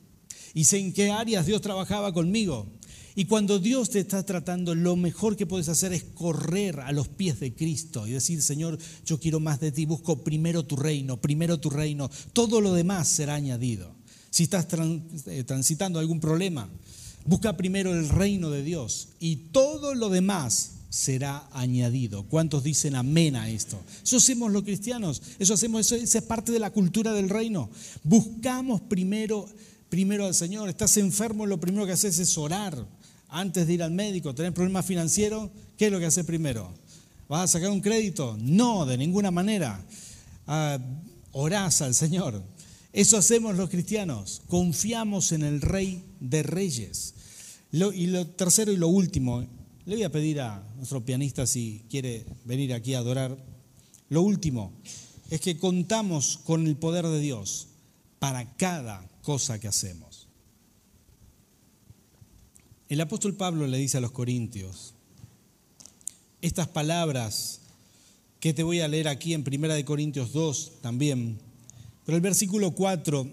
Y 0.53 0.65
sé 0.65 0.77
en 0.79 0.93
qué 0.93 1.11
áreas 1.11 1.45
Dios 1.45 1.61
trabajaba 1.61 2.13
conmigo. 2.13 2.67
Y 3.15 3.25
cuando 3.25 3.57
Dios 3.57 3.89
te 3.89 3.99
está 3.99 4.23
tratando, 4.23 4.75
lo 4.75 4.95
mejor 4.95 5.35
que 5.35 5.47
puedes 5.47 5.69
hacer 5.69 5.91
es 5.91 6.03
correr 6.03 6.79
a 6.81 6.91
los 6.91 7.07
pies 7.07 7.39
de 7.39 7.55
Cristo 7.55 8.05
y 8.05 8.11
decir, 8.11 8.43
Señor, 8.43 8.77
yo 9.05 9.19
quiero 9.19 9.39
más 9.39 9.59
de 9.59 9.71
ti, 9.71 9.85
busco 9.87 10.23
primero 10.23 10.63
tu 10.65 10.75
reino, 10.75 11.19
primero 11.19 11.59
tu 11.59 11.71
reino, 11.71 12.11
todo 12.33 12.61
lo 12.61 12.75
demás 12.75 13.07
será 13.07 13.33
añadido. 13.33 13.95
Si 14.29 14.43
estás 14.43 14.67
eh, 15.25 15.43
transitando 15.43 15.97
algún 15.97 16.19
problema, 16.19 16.69
busca 17.25 17.57
primero 17.57 17.91
el 17.91 18.07
reino 18.07 18.51
de 18.51 18.61
Dios 18.61 19.09
y 19.19 19.37
todo 19.51 19.95
lo 19.95 20.09
demás 20.09 20.76
será 20.89 21.47
añadido. 21.51 22.23
¿Cuántos 22.23 22.63
dicen 22.63 22.95
amén 22.95 23.35
a 23.35 23.49
esto? 23.49 23.79
Eso 24.03 24.17
hacemos 24.17 24.51
los 24.51 24.63
cristianos, 24.63 25.21
eso 25.39 25.53
hacemos, 25.53 25.91
eso, 25.91 25.95
es 25.95 26.23
parte 26.23 26.51
de 26.51 26.59
la 26.59 26.71
cultura 26.71 27.13
del 27.13 27.29
reino. 27.29 27.69
Buscamos 28.03 28.81
primero, 28.81 29.47
primero 29.89 30.25
al 30.25 30.35
Señor. 30.35 30.69
Estás 30.69 30.97
enfermo, 30.97 31.45
lo 31.45 31.59
primero 31.59 31.85
que 31.85 31.91
haces 31.91 32.19
es 32.19 32.37
orar 32.37 32.85
antes 33.29 33.67
de 33.67 33.73
ir 33.73 33.83
al 33.83 33.91
médico. 33.91 34.33
¿Tenés 34.33 34.53
problemas 34.53 34.85
financieros? 34.85 35.49
¿Qué 35.77 35.87
es 35.87 35.91
lo 35.91 35.99
que 35.99 36.05
haces 36.05 36.25
primero? 36.25 36.73
¿Vas 37.27 37.43
a 37.43 37.47
sacar 37.53 37.69
un 37.69 37.81
crédito? 37.81 38.37
No, 38.39 38.85
de 38.85 38.97
ninguna 38.97 39.31
manera. 39.31 39.85
Ah, 40.47 40.79
orás 41.33 41.81
al 41.81 41.93
Señor. 41.93 42.41
Eso 42.93 43.17
hacemos 43.17 43.57
los 43.57 43.69
cristianos. 43.69 44.41
Confiamos 44.47 45.31
en 45.33 45.43
el 45.43 45.61
Rey 45.61 46.03
de 46.19 46.41
Reyes. 46.43 47.13
y 47.71 48.07
lo 48.07 48.25
tercero 48.27 48.71
y 48.71 48.77
lo 48.77 48.87
último, 48.87 49.45
le 49.87 49.95
voy 49.95 50.03
a 50.03 50.11
pedir 50.11 50.41
a 50.41 50.61
nuestro 50.75 51.05
pianista 51.05 51.47
si 51.47 51.81
quiere 51.89 52.25
venir 52.43 52.73
aquí 52.73 52.93
a 52.93 52.99
adorar. 52.99 53.37
Lo 54.09 54.21
último 54.21 54.73
es 55.29 55.39
que 55.39 55.57
contamos 55.57 56.39
con 56.43 56.67
el 56.67 56.75
poder 56.75 57.07
de 57.07 57.21
Dios 57.21 57.69
para 58.19 58.57
cada 58.57 59.07
cosa 59.21 59.59
que 59.59 59.69
hacemos. 59.69 60.27
El 62.89 62.99
apóstol 62.99 63.35
Pablo 63.35 63.65
le 63.65 63.77
dice 63.77 63.97
a 63.97 64.01
los 64.01 64.11
corintios, 64.11 64.93
estas 66.41 66.67
palabras 66.67 67.61
que 68.41 68.53
te 68.53 68.63
voy 68.63 68.81
a 68.81 68.89
leer 68.89 69.07
aquí 69.07 69.33
en 69.33 69.45
1 69.47 69.85
Corintios 69.85 70.33
2 70.33 70.81
también, 70.81 71.39
pero 72.05 72.17
el 72.17 72.21
versículo 72.21 72.71
4 72.71 73.25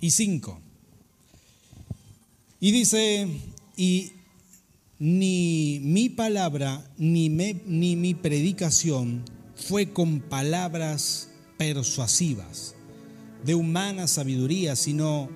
y 0.00 0.12
5. 0.12 0.60
Y 2.60 2.70
dice, 2.70 3.26
y 3.76 4.12
ni 5.00 5.80
mi 5.82 6.10
palabra 6.10 6.84
ni, 6.98 7.30
mi 7.30 8.14
predicación 8.14 9.24
fue 9.56 9.92
con 9.92 10.20
palabras 10.20 11.30
persuasivas 11.56 12.74
de 13.44 13.54
humana 13.54 14.06
sabiduría, 14.06 14.76
sino 14.76 15.30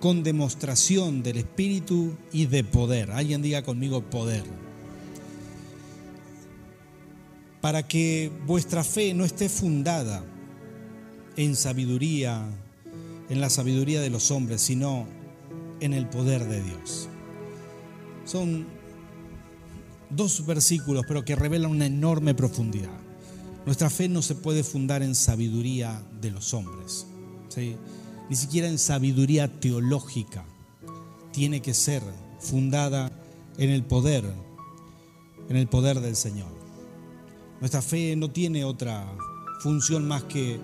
con 0.00 0.22
demostración 0.22 1.22
del 1.22 1.38
Espíritu 1.38 2.14
y 2.32 2.46
de 2.46 2.64
poder. 2.64 3.10
Alguien 3.10 3.40
diga 3.40 3.62
conmigo 3.62 4.02
poder. 4.02 4.44
Para 7.62 7.88
que 7.88 8.30
vuestra 8.46 8.84
fe 8.84 9.14
no 9.14 9.24
esté 9.24 9.48
fundada 9.48 10.22
en 11.38 11.56
sabiduría, 11.56 12.46
en 13.30 13.40
la 13.40 13.48
sabiduría 13.48 14.02
de 14.02 14.10
los 14.10 14.30
hombres, 14.30 14.60
sino 14.60 15.06
en 15.80 15.94
el 15.94 16.06
poder 16.06 16.46
de 16.46 16.62
Dios. 16.62 17.08
Son 18.26 18.66
dos 20.10 20.44
versículos, 20.44 21.04
pero 21.08 21.24
que 21.24 21.36
revelan 21.36 21.70
una 21.70 21.86
enorme 21.86 22.34
profundidad. 22.34 22.98
Nuestra 23.64 23.88
fe 23.88 24.08
no 24.08 24.20
se 24.20 24.34
puede 24.34 24.62
fundar 24.62 25.02
en 25.02 25.14
sabiduría 25.14 26.02
de 26.20 26.30
los 26.30 26.52
hombres, 26.52 27.06
ni 28.28 28.36
siquiera 28.36 28.68
en 28.68 28.78
sabiduría 28.78 29.48
teológica. 29.48 30.44
Tiene 31.32 31.62
que 31.62 31.72
ser 31.72 32.02
fundada 32.38 33.10
en 33.58 33.70
el 33.70 33.84
poder, 33.84 34.24
en 35.48 35.56
el 35.56 35.68
poder 35.68 36.00
del 36.00 36.16
Señor. 36.16 36.50
Nuestra 37.60 37.80
fe 37.80 38.14
no 38.16 38.30
tiene 38.30 38.64
otra 38.64 39.06
función 39.60 40.06
más 40.06 40.24
que 40.24 40.60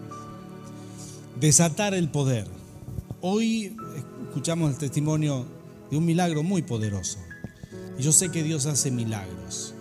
desatar 1.41 1.95
el 1.95 2.11
poder. 2.11 2.47
Hoy 3.21 3.77
escuchamos 4.27 4.71
el 4.71 4.79
testimonio 4.79 5.47
de 5.91 5.97
un 5.97 6.05
milagro 6.05 6.43
muy 6.43 6.63
poderoso. 6.63 7.19
Yo 8.03 8.11
sé 8.11 8.31
que 8.31 8.43
Dios 8.43 8.67
hace 8.67 8.91
milagros. 8.91 9.75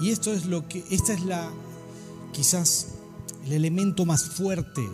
Y 0.00 0.10
esto 0.10 0.32
es 0.32 0.46
lo 0.46 0.68
que, 0.68 0.84
esta 0.92 1.12
es 1.12 1.24
la, 1.24 1.50
quizás 2.32 2.94
el 3.44 3.52
elemento 3.52 4.06
más 4.06 4.30
fuerte 4.30 4.88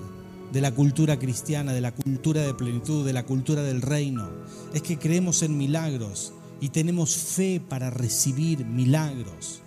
de 0.50 0.61
la 0.62 0.74
cultura 0.74 1.18
cristiana, 1.18 1.74
de 1.74 1.82
la 1.82 1.92
cultura 1.92 2.40
de 2.40 2.54
plenitud, 2.54 3.04
de 3.04 3.12
la 3.12 3.26
cultura 3.26 3.62
del 3.62 3.82
reino. 3.82 4.30
Es 4.72 4.80
que 4.80 4.98
creemos 4.98 5.42
en 5.42 5.58
milagros 5.58 6.32
y 6.58 6.70
tenemos 6.70 7.16
fe 7.16 7.61
para 7.61 7.90
recibir 7.90 8.64
milagros. 8.64 9.61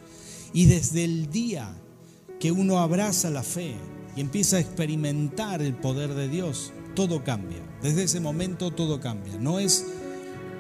Y 0.52 0.66
desde 0.66 1.04
el 1.04 1.30
día 1.30 1.78
que 2.40 2.52
uno 2.52 2.80
abraza 2.80 3.30
la 3.30 3.44
fe 3.44 3.76
y 4.16 4.22
empieza 4.22 4.58
a 4.58 4.60
experimentar 4.60 5.62
el 5.62 5.76
poder 5.76 6.16
de 6.16 6.28
Dios, 6.28 6.74
todo 6.96 7.24
cambia. 7.24 7.62
Desde 7.84 8.04
ese 8.04 8.20
momento 8.20 8.72
todo 8.72 9.00
cambia. 9.00 9.38
No 9.38 9.60
es 9.60 9.86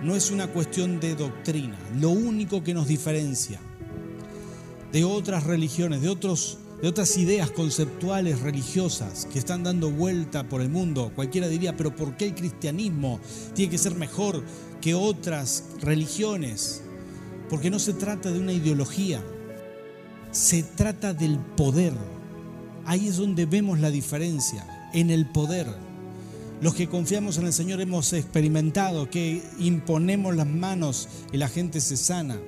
no 0.03 0.15
es 0.15 0.31
una 0.31 0.47
cuestión 0.47 0.99
de 0.99 1.15
doctrina. 1.15 1.77
Lo 1.99 2.09
único 2.09 2.63
que 2.63 2.73
nos 2.73 2.87
diferencia 2.87 3.59
de 4.91 5.03
otras 5.03 5.45
religiones, 5.45 6.01
de 6.01 6.09
otros 6.09 6.57
de 6.81 6.87
otras 6.87 7.15
ideas 7.17 7.51
conceptuales 7.51 8.41
religiosas 8.41 9.27
que 9.31 9.37
están 9.37 9.63
dando 9.63 9.91
vuelta 9.91 10.49
por 10.49 10.61
el 10.61 10.69
mundo. 10.69 11.11
Cualquiera 11.15 11.47
diría, 11.47 11.77
pero 11.77 11.95
¿por 11.95 12.17
qué 12.17 12.25
el 12.25 12.35
cristianismo 12.35 13.19
tiene 13.53 13.69
que 13.69 13.77
ser 13.77 13.93
mejor 13.93 14.43
que 14.81 14.95
otras 14.95 15.65
religiones? 15.79 16.81
Porque 17.49 17.69
no 17.69 17.77
se 17.77 17.93
trata 17.93 18.31
de 18.31 18.39
una 18.39 18.51
ideología, 18.51 19.21
se 20.31 20.63
trata 20.63 21.13
del 21.13 21.37
poder. 21.37 21.93
Ahí 22.85 23.07
es 23.07 23.17
donde 23.17 23.45
vemos 23.45 23.79
la 23.79 23.91
diferencia, 23.91 24.89
en 24.91 25.11
el 25.11 25.29
poder. 25.29 25.67
Los 26.62 26.76
que 26.76 26.88
confiamos 26.88 27.39
en 27.39 27.47
el 27.47 27.54
Señor 27.54 27.82
hemos 27.82 28.13
experimentado 28.13 29.10
que 29.10 29.41
imponemos 29.58 30.36
las 30.36 30.45
manos 30.45 31.10
y 31.32 31.38
la 31.38 31.50
gente 31.50 31.82
se 31.82 31.97
sana. 31.97 32.39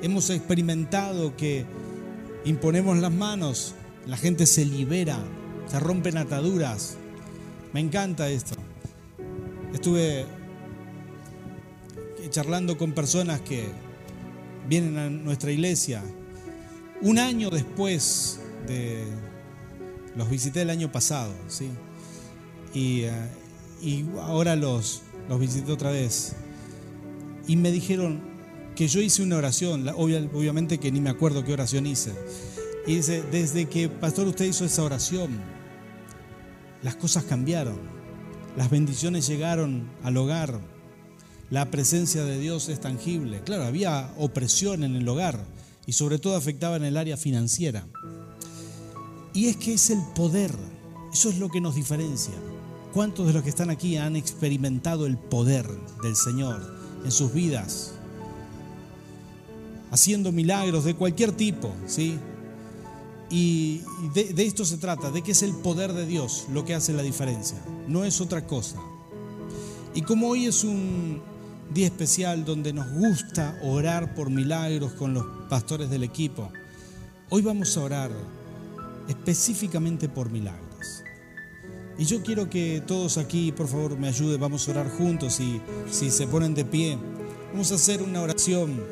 Hemos 0.00 0.30
experimentado 0.30 1.36
que 1.36 1.66
imponemos 2.46 2.96
las 2.96 3.12
manos, 3.12 3.74
la 4.06 4.16
gente 4.16 4.46
se 4.46 4.64
libera, 4.64 5.18
se 5.66 5.78
rompen 5.78 6.16
ataduras. 6.16 6.96
Me 7.74 7.80
encanta 7.80 8.30
esto. 8.30 8.56
Estuve 9.74 10.24
charlando 12.30 12.78
con 12.78 12.92
personas 12.92 13.42
que 13.42 13.66
vienen 14.66 14.96
a 14.96 15.10
nuestra 15.10 15.52
iglesia. 15.52 16.02
Un 17.02 17.18
año 17.18 17.50
después 17.50 18.40
de... 18.66 19.04
Los 20.16 20.30
visité 20.30 20.62
el 20.62 20.70
año 20.70 20.90
pasado, 20.90 21.32
¿sí? 21.46 21.68
Y, 22.74 23.02
eh, 23.02 23.12
y 23.80 24.04
ahora 24.20 24.56
los, 24.56 25.02
los 25.28 25.40
visité 25.40 25.72
otra 25.72 25.90
vez. 25.90 26.34
Y 27.46 27.56
me 27.56 27.70
dijeron, 27.72 28.30
que 28.80 28.88
yo 28.88 29.02
hice 29.02 29.22
una 29.22 29.36
oración, 29.36 29.86
obviamente 29.94 30.78
que 30.78 30.90
ni 30.90 31.02
me 31.02 31.10
acuerdo 31.10 31.44
qué 31.44 31.52
oración 31.52 31.86
hice. 31.86 32.12
Y 32.86 32.96
dice, 32.96 33.22
desde 33.30 33.68
que 33.68 33.90
pastor 33.90 34.26
usted 34.26 34.46
hizo 34.46 34.64
esa 34.64 34.82
oración, 34.82 35.38
las 36.82 36.96
cosas 36.96 37.24
cambiaron, 37.24 37.78
las 38.56 38.70
bendiciones 38.70 39.26
llegaron 39.26 39.90
al 40.02 40.16
hogar, 40.16 40.60
la 41.50 41.70
presencia 41.70 42.24
de 42.24 42.38
Dios 42.38 42.70
es 42.70 42.80
tangible. 42.80 43.42
Claro, 43.42 43.64
había 43.64 44.14
opresión 44.16 44.82
en 44.82 44.96
el 44.96 45.06
hogar 45.06 45.44
y 45.86 45.92
sobre 45.92 46.18
todo 46.18 46.36
afectaba 46.36 46.76
en 46.76 46.84
el 46.84 46.96
área 46.96 47.18
financiera. 47.18 47.86
Y 49.34 49.48
es 49.48 49.56
que 49.56 49.74
es 49.74 49.90
el 49.90 50.00
poder, 50.14 50.52
eso 51.12 51.28
es 51.28 51.38
lo 51.38 51.50
que 51.50 51.60
nos 51.60 51.74
diferencia. 51.74 52.34
¿Cuántos 52.92 53.26
de 53.26 53.32
los 53.32 53.42
que 53.42 53.50
están 53.50 53.70
aquí 53.70 53.96
han 53.96 54.16
experimentado 54.16 55.06
el 55.06 55.16
poder 55.16 55.68
del 56.02 56.16
Señor 56.16 56.60
en 57.04 57.10
sus 57.10 57.32
vidas? 57.32 57.94
haciendo 59.90 60.32
milagros 60.32 60.84
de 60.84 60.94
cualquier 60.94 61.32
tipo, 61.32 61.72
¿sí? 61.86 62.18
Y 63.28 63.82
de, 64.14 64.34
esto 64.44 64.64
se 64.64 64.78
trata, 64.78 65.10
de 65.10 65.22
que 65.22 65.32
es 65.32 65.42
el 65.42 65.52
poder 65.52 65.92
de 65.92 66.06
Dios 66.06 66.46
lo 66.52 66.64
que 66.64 66.74
hace 66.74 66.92
la 66.92 67.02
diferencia, 67.02 67.58
no 67.86 68.04
es 68.04 68.20
otra 68.20 68.46
cosa. 68.46 68.78
Y 69.94 70.02
como 70.02 70.28
hoy 70.28 70.46
es 70.46 70.64
un 70.64 71.20
día 71.72 71.86
especial 71.86 72.44
donde 72.44 72.72
nos 72.72 72.90
gusta 72.92 73.58
orar 73.62 74.14
por 74.14 74.30
milagros 74.30 74.92
con 74.92 75.14
los 75.14 75.24
pastores 75.48 75.90
del 75.90 76.02
equipo, 76.02 76.50
hoy 77.28 77.42
vamos 77.42 77.76
a 77.76 77.82
orar 77.82 78.10
específicamente 79.08 80.08
por 80.08 80.30
milagros. 80.30 80.69
Y 82.00 82.06
yo 82.06 82.22
quiero 82.22 82.48
que 82.48 82.82
todos 82.86 83.18
aquí, 83.18 83.52
por 83.52 83.68
favor, 83.68 83.98
me 83.98 84.08
ayuden, 84.08 84.40
vamos 84.40 84.66
a 84.66 84.70
orar 84.70 84.90
juntos 84.90 85.38
y 85.38 85.60
si 85.90 86.10
se 86.10 86.26
ponen 86.26 86.54
de 86.54 86.64
pie, 86.64 86.96
vamos 87.52 87.70
a 87.72 87.74
hacer 87.74 88.02
una 88.02 88.22
oración 88.22 88.82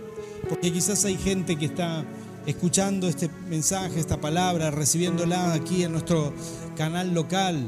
porque 0.46 0.70
quizás 0.70 1.06
hay 1.06 1.16
gente 1.16 1.56
que 1.56 1.64
está 1.64 2.04
escuchando 2.44 3.08
este 3.08 3.30
mensaje, 3.48 3.98
esta 3.98 4.18
palabra, 4.18 4.70
recibiéndola 4.70 5.54
aquí 5.54 5.84
en 5.84 5.92
nuestro 5.92 6.34
canal 6.76 7.14
local. 7.14 7.66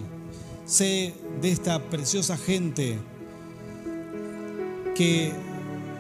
Sé 0.67 1.15
de 1.41 1.51
esta 1.51 1.89
preciosa 1.89 2.37
gente 2.37 2.99
que 4.95 5.33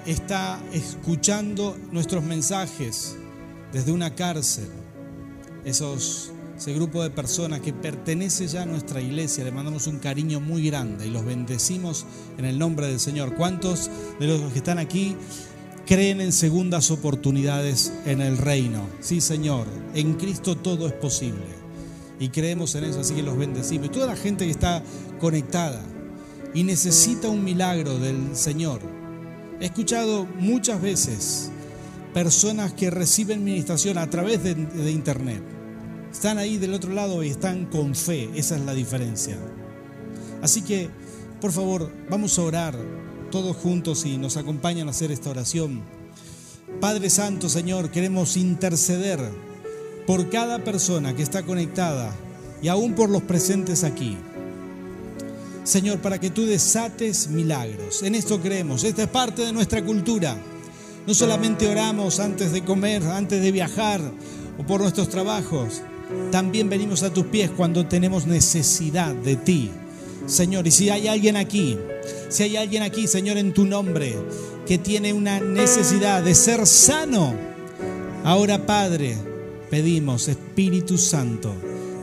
está 0.05 0.61
escuchando 0.74 1.79
nuestros 1.92 2.22
mensajes 2.22 3.16
desde 3.72 3.90
una 3.90 4.14
cárcel. 4.14 4.68
Esos, 5.64 6.31
ese 6.61 6.75
grupo 6.75 7.03
de 7.03 7.09
personas 7.09 7.61
que 7.61 7.73
pertenece 7.73 8.46
ya 8.46 8.64
a 8.64 8.66
nuestra 8.66 9.01
iglesia, 9.01 9.44
le 9.44 9.51
mandamos 9.51 9.87
un 9.87 9.99
cariño 9.99 10.40
muy 10.40 10.66
grande 10.66 11.07
y 11.07 11.11
los 11.11 11.25
bendecimos 11.25 12.05
en 12.37 12.44
el 12.44 12.59
nombre 12.59 12.87
del 12.87 13.01
Señor. 13.01 13.35
¿Cuántos 13.35 13.90
de 14.20 14.27
los 14.27 14.53
que 14.53 14.59
están 14.59 14.79
aquí 14.79 15.16
creen 15.87 16.20
en 16.20 16.33
segundas 16.33 16.90
oportunidades 16.90 17.94
en 18.05 18.20
el 18.20 18.37
reino. 18.37 18.87
Sí, 19.01 19.23
Señor, 19.23 19.66
en 19.94 20.14
Cristo 20.14 20.55
todo 20.55 20.87
es 20.87 20.92
posible. 20.92 21.46
Y 22.18 22.29
creemos 22.29 22.75
en 22.75 22.85
eso, 22.85 23.01
así 23.01 23.14
que 23.14 23.23
los 23.23 23.38
bendecimos. 23.38 23.87
Y 23.87 23.88
toda 23.88 24.09
la 24.09 24.16
gente 24.16 24.44
que 24.44 24.51
está 24.51 24.83
conectada 25.18 25.81
y 26.53 26.62
necesita 26.62 27.31
un 27.31 27.42
milagro 27.42 27.99
del 27.99 28.37
Señor. 28.37 28.83
He 29.61 29.64
escuchado 29.64 30.27
muchas 30.38 30.83
veces 30.83 31.51
personas 32.12 32.75
que 32.75 32.90
reciben 32.90 33.44
ministración 33.44 33.96
a 33.96 34.11
través 34.11 34.44
de, 34.44 34.55
de 34.55 34.92
internet. 34.92 35.60
Están 36.12 36.38
ahí 36.38 36.59
del 36.59 36.75
otro 36.75 36.92
lado 36.92 37.23
y 37.23 37.29
están 37.29 37.66
con 37.66 37.94
fe. 37.94 38.31
Esa 38.35 38.57
es 38.57 38.62
la 38.62 38.75
diferencia. 38.75 39.38
Así 40.42 40.62
que, 40.62 40.90
por 41.40 41.53
favor, 41.53 41.90
vamos 42.09 42.38
a 42.38 42.42
orar 42.42 42.77
todos 43.31 43.57
juntos 43.57 44.05
y 44.05 44.18
nos 44.18 44.37
acompañan 44.37 44.88
a 44.88 44.90
hacer 44.90 45.12
esta 45.12 45.31
oración. 45.31 45.83
Padre 46.81 47.11
Santo, 47.11 47.49
Señor, 47.49 47.90
queremos 47.90 48.37
interceder 48.37 49.20
por 50.07 50.31
cada 50.31 50.64
persona 50.64 51.14
que 51.14 51.23
está 51.23 51.44
conectada 51.44 52.12
y 52.62 52.68
aún 52.68 52.94
por 52.94 53.09
los 53.11 53.23
presentes 53.23 53.85
aquí. 53.85 54.16
Señor, 55.62 55.99
para 56.01 56.18
que 56.18 56.31
tú 56.31 56.46
desates 56.46 57.29
milagros. 57.29 58.03
En 58.03 58.14
esto 58.14 58.40
creemos. 58.40 58.83
Esta 58.83 59.05
es 59.05 59.09
parte 59.09 59.42
de 59.42 59.53
nuestra 59.53 59.85
cultura. 59.85 60.37
No 61.07 61.14
solamente 61.14 61.68
oramos 61.68 62.18
antes 62.18 62.53
de 62.53 62.64
comer, 62.64 63.03
antes 63.05 63.40
de 63.40 63.53
viajar 63.53 64.01
o 64.59 64.66
por 64.66 64.81
nuestros 64.81 65.09
trabajos. 65.09 65.83
También 66.31 66.68
venimos 66.68 67.03
a 67.03 67.12
tus 67.12 67.27
pies 67.27 67.51
cuando 67.51 67.87
tenemos 67.87 68.27
necesidad 68.27 69.14
de 69.14 69.37
ti. 69.37 69.70
Señor, 70.27 70.66
y 70.66 70.70
si 70.70 70.90
hay 70.90 71.09
alguien 71.09 71.37
aquí 71.37 71.77
si 72.31 72.44
hay 72.44 72.57
alguien 72.57 72.85
aquí, 72.85 73.09
Señor, 73.09 73.38
en 73.38 73.53
tu 73.53 73.66
nombre, 73.66 74.16
que 74.64 74.79
tiene 74.79 75.12
una 75.12 75.40
necesidad 75.40 76.23
de 76.23 76.37
ser 76.37 76.64
sano, 76.64 77.35
ahora, 78.23 78.66
Padre, 78.66 79.16
pedimos, 79.68 80.29
Espíritu 80.29 80.96
Santo, 80.96 81.53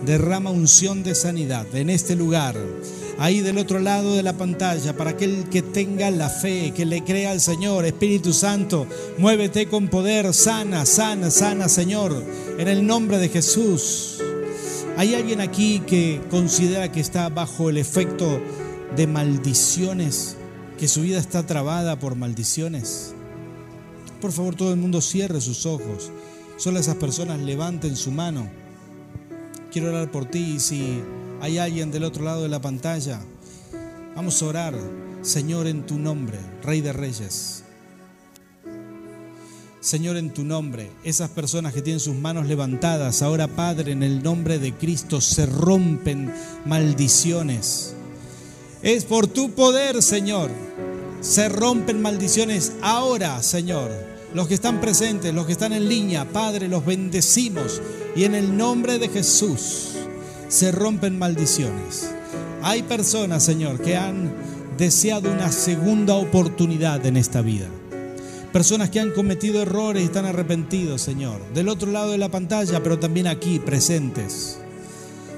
derrama 0.05 0.51
unción 0.51 1.01
de 1.01 1.15
sanidad 1.15 1.73
en 1.73 1.89
este 1.89 2.15
lugar 2.15 2.57
ahí 3.19 3.39
del 3.41 3.57
otro 3.57 3.79
lado 3.79 4.15
de 4.15 4.23
la 4.23 4.33
pantalla, 4.33 4.95
para 4.95 5.11
aquel 5.11 5.45
que 5.49 5.61
tenga 5.61 6.11
la 6.11 6.29
fe, 6.29 6.71
que 6.75 6.85
le 6.85 7.03
crea 7.03 7.31
al 7.31 7.41
Señor. 7.41 7.85
Espíritu 7.85 8.33
Santo, 8.33 8.85
muévete 9.17 9.67
con 9.67 9.87
poder, 9.87 10.33
sana, 10.33 10.85
sana, 10.85 11.31
sana, 11.31 11.67
Señor, 11.67 12.23
en 12.57 12.67
el 12.67 12.85
nombre 12.85 13.17
de 13.17 13.29
Jesús. 13.29 14.21
¿Hay 14.97 15.15
alguien 15.15 15.41
aquí 15.41 15.79
que 15.81 16.21
considera 16.29 16.91
que 16.91 16.99
está 16.99 17.29
bajo 17.29 17.69
el 17.69 17.77
efecto 17.77 18.41
de 18.95 19.07
maldiciones, 19.07 20.37
que 20.77 20.87
su 20.87 21.01
vida 21.01 21.19
está 21.19 21.45
trabada 21.45 21.99
por 21.99 22.15
maldiciones. 22.15 23.13
Por 24.21 24.31
favor, 24.31 24.55
todo 24.55 24.71
el 24.71 24.79
mundo 24.79 25.01
cierre 25.01 25.41
sus 25.41 25.65
ojos. 25.65 26.11
Solo 26.57 26.79
esas 26.79 26.95
personas 26.95 27.39
levanten 27.39 27.95
su 27.95 28.11
mano. 28.11 28.49
Quiero 29.71 29.89
orar 29.89 30.09
por 30.09 30.25
ti 30.25 30.55
y 30.55 30.59
si 30.59 31.03
hay 31.41 31.57
alguien 31.57 31.91
del 31.91 32.03
otro 32.03 32.23
lado 32.23 32.43
de 32.43 32.49
la 32.49 32.61
pantalla, 32.61 33.19
vamos 34.15 34.41
a 34.41 34.45
orar, 34.45 34.75
Señor, 35.21 35.67
en 35.67 35.85
tu 35.85 35.99
nombre, 35.99 36.39
Rey 36.63 36.81
de 36.81 36.93
Reyes. 36.93 37.63
Señor, 39.87 40.17
en 40.17 40.31
tu 40.31 40.43
nombre, 40.43 40.91
esas 41.03 41.29
personas 41.29 41.73
que 41.73 41.81
tienen 41.81 41.99
sus 41.99 42.15
manos 42.15 42.45
levantadas, 42.45 43.21
ahora 43.21 43.47
Padre, 43.47 43.93
en 43.93 44.03
el 44.03 44.21
nombre 44.21 44.59
de 44.59 44.73
Cristo, 44.73 45.21
se 45.21 45.45
rompen 45.45 46.33
maldiciones 46.65 47.95
es 48.83 49.05
por 49.05 49.27
tu 49.27 49.51
poder, 49.51 50.01
Señor. 50.03 50.51
Se 51.21 51.49
rompen 51.49 52.01
maldiciones 52.01 52.73
ahora, 52.81 53.41
Señor. 53.41 53.89
Los 54.33 54.47
que 54.47 54.53
están 54.53 54.81
presentes, 54.81 55.33
los 55.33 55.45
que 55.45 55.51
están 55.53 55.73
en 55.73 55.89
línea, 55.89 56.25
Padre, 56.25 56.67
los 56.67 56.85
bendecimos. 56.85 57.81
Y 58.15 58.25
en 58.25 58.35
el 58.35 58.55
nombre 58.55 58.99
de 58.99 59.09
Jesús 59.09 59.93
se 60.47 60.71
rompen 60.71 61.17
maldiciones. 61.17 62.11
Hay 62.61 62.83
personas, 62.83 63.43
Señor, 63.43 63.81
que 63.81 63.97
han 63.97 64.31
deseado 64.77 65.31
una 65.31 65.51
segunda 65.51 66.15
oportunidad 66.15 67.03
en 67.05 67.17
esta 67.17 67.41
vida. 67.41 67.67
Personas 68.57 68.89
que 68.89 68.99
han 68.99 69.11
cometido 69.11 69.61
errores 69.61 70.01
y 70.01 70.05
están 70.07 70.25
arrepentidos, 70.25 70.99
Señor. 70.99 71.39
Del 71.53 71.69
otro 71.69 71.91
lado 71.91 72.09
de 72.09 72.17
la 72.17 72.29
pantalla, 72.29 72.81
pero 72.81 72.97
también 72.97 73.27
aquí 73.27 73.59
presentes. 73.59 74.57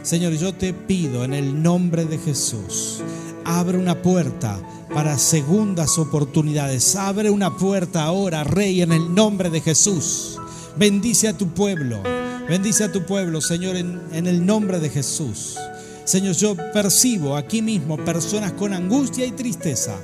Señor, 0.04 0.32
yo 0.36 0.54
te 0.54 0.72
pido 0.72 1.26
en 1.26 1.34
el 1.34 1.62
nombre 1.62 2.06
de 2.06 2.18
Jesús 2.18 3.02
abre 3.44 3.78
una 3.78 4.02
puerta 4.02 4.58
para 4.94 5.18
segundas 5.18 5.98
oportunidades. 5.98 6.96
Abre 6.96 7.30
una 7.30 7.58
puerta 7.58 8.04
ahora, 8.04 8.46
Rey, 8.46 8.82
en 8.82 8.94
el 8.94 9.14
nombre 9.14 9.50
de 9.50 9.60
Jesús. 9.60 10.40
Bendice 10.78 11.28
a 11.28 11.38
tu 11.38 11.50
pueblo. 11.50 12.02
Bendice 12.48 12.86
a 12.86 12.92
tu 12.94 13.06
pueblo, 13.06 13.42
Señor, 13.42 13.76
en, 13.76 14.00
en 14.14 14.28
el 14.28 14.46
nombre 14.46 14.80
de 14.80 14.90
Jesús. 14.90 15.58
Señor, 16.06 16.36
yo 16.36 16.56
percibo 16.72 17.36
aquí 17.36 17.62
mismo 17.62 17.98
personas 17.98 18.54
con 18.54 18.72
angustia 18.74 19.26
y 19.26 19.32
tristeza, 19.32 19.98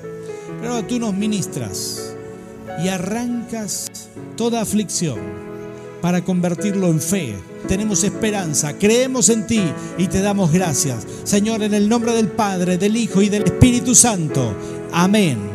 pero 0.59 0.83
tú 0.83 0.99
nos 0.99 1.13
ministras 1.13 2.14
y 2.83 2.89
arrancas 2.89 3.87
toda 4.35 4.61
aflicción 4.61 5.19
para 6.01 6.23
convertirlo 6.23 6.87
en 6.87 7.01
fe. 7.01 7.35
Tenemos 7.67 8.03
esperanza, 8.03 8.77
creemos 8.77 9.29
en 9.29 9.47
ti 9.47 9.63
y 9.97 10.07
te 10.07 10.21
damos 10.21 10.51
gracias. 10.51 11.05
Señor, 11.23 11.63
en 11.63 11.73
el 11.73 11.89
nombre 11.89 12.13
del 12.13 12.27
Padre, 12.27 12.77
del 12.77 12.95
Hijo 12.95 13.21
y 13.21 13.29
del 13.29 13.43
Espíritu 13.43 13.95
Santo. 13.95 14.53
Amén. 14.91 15.54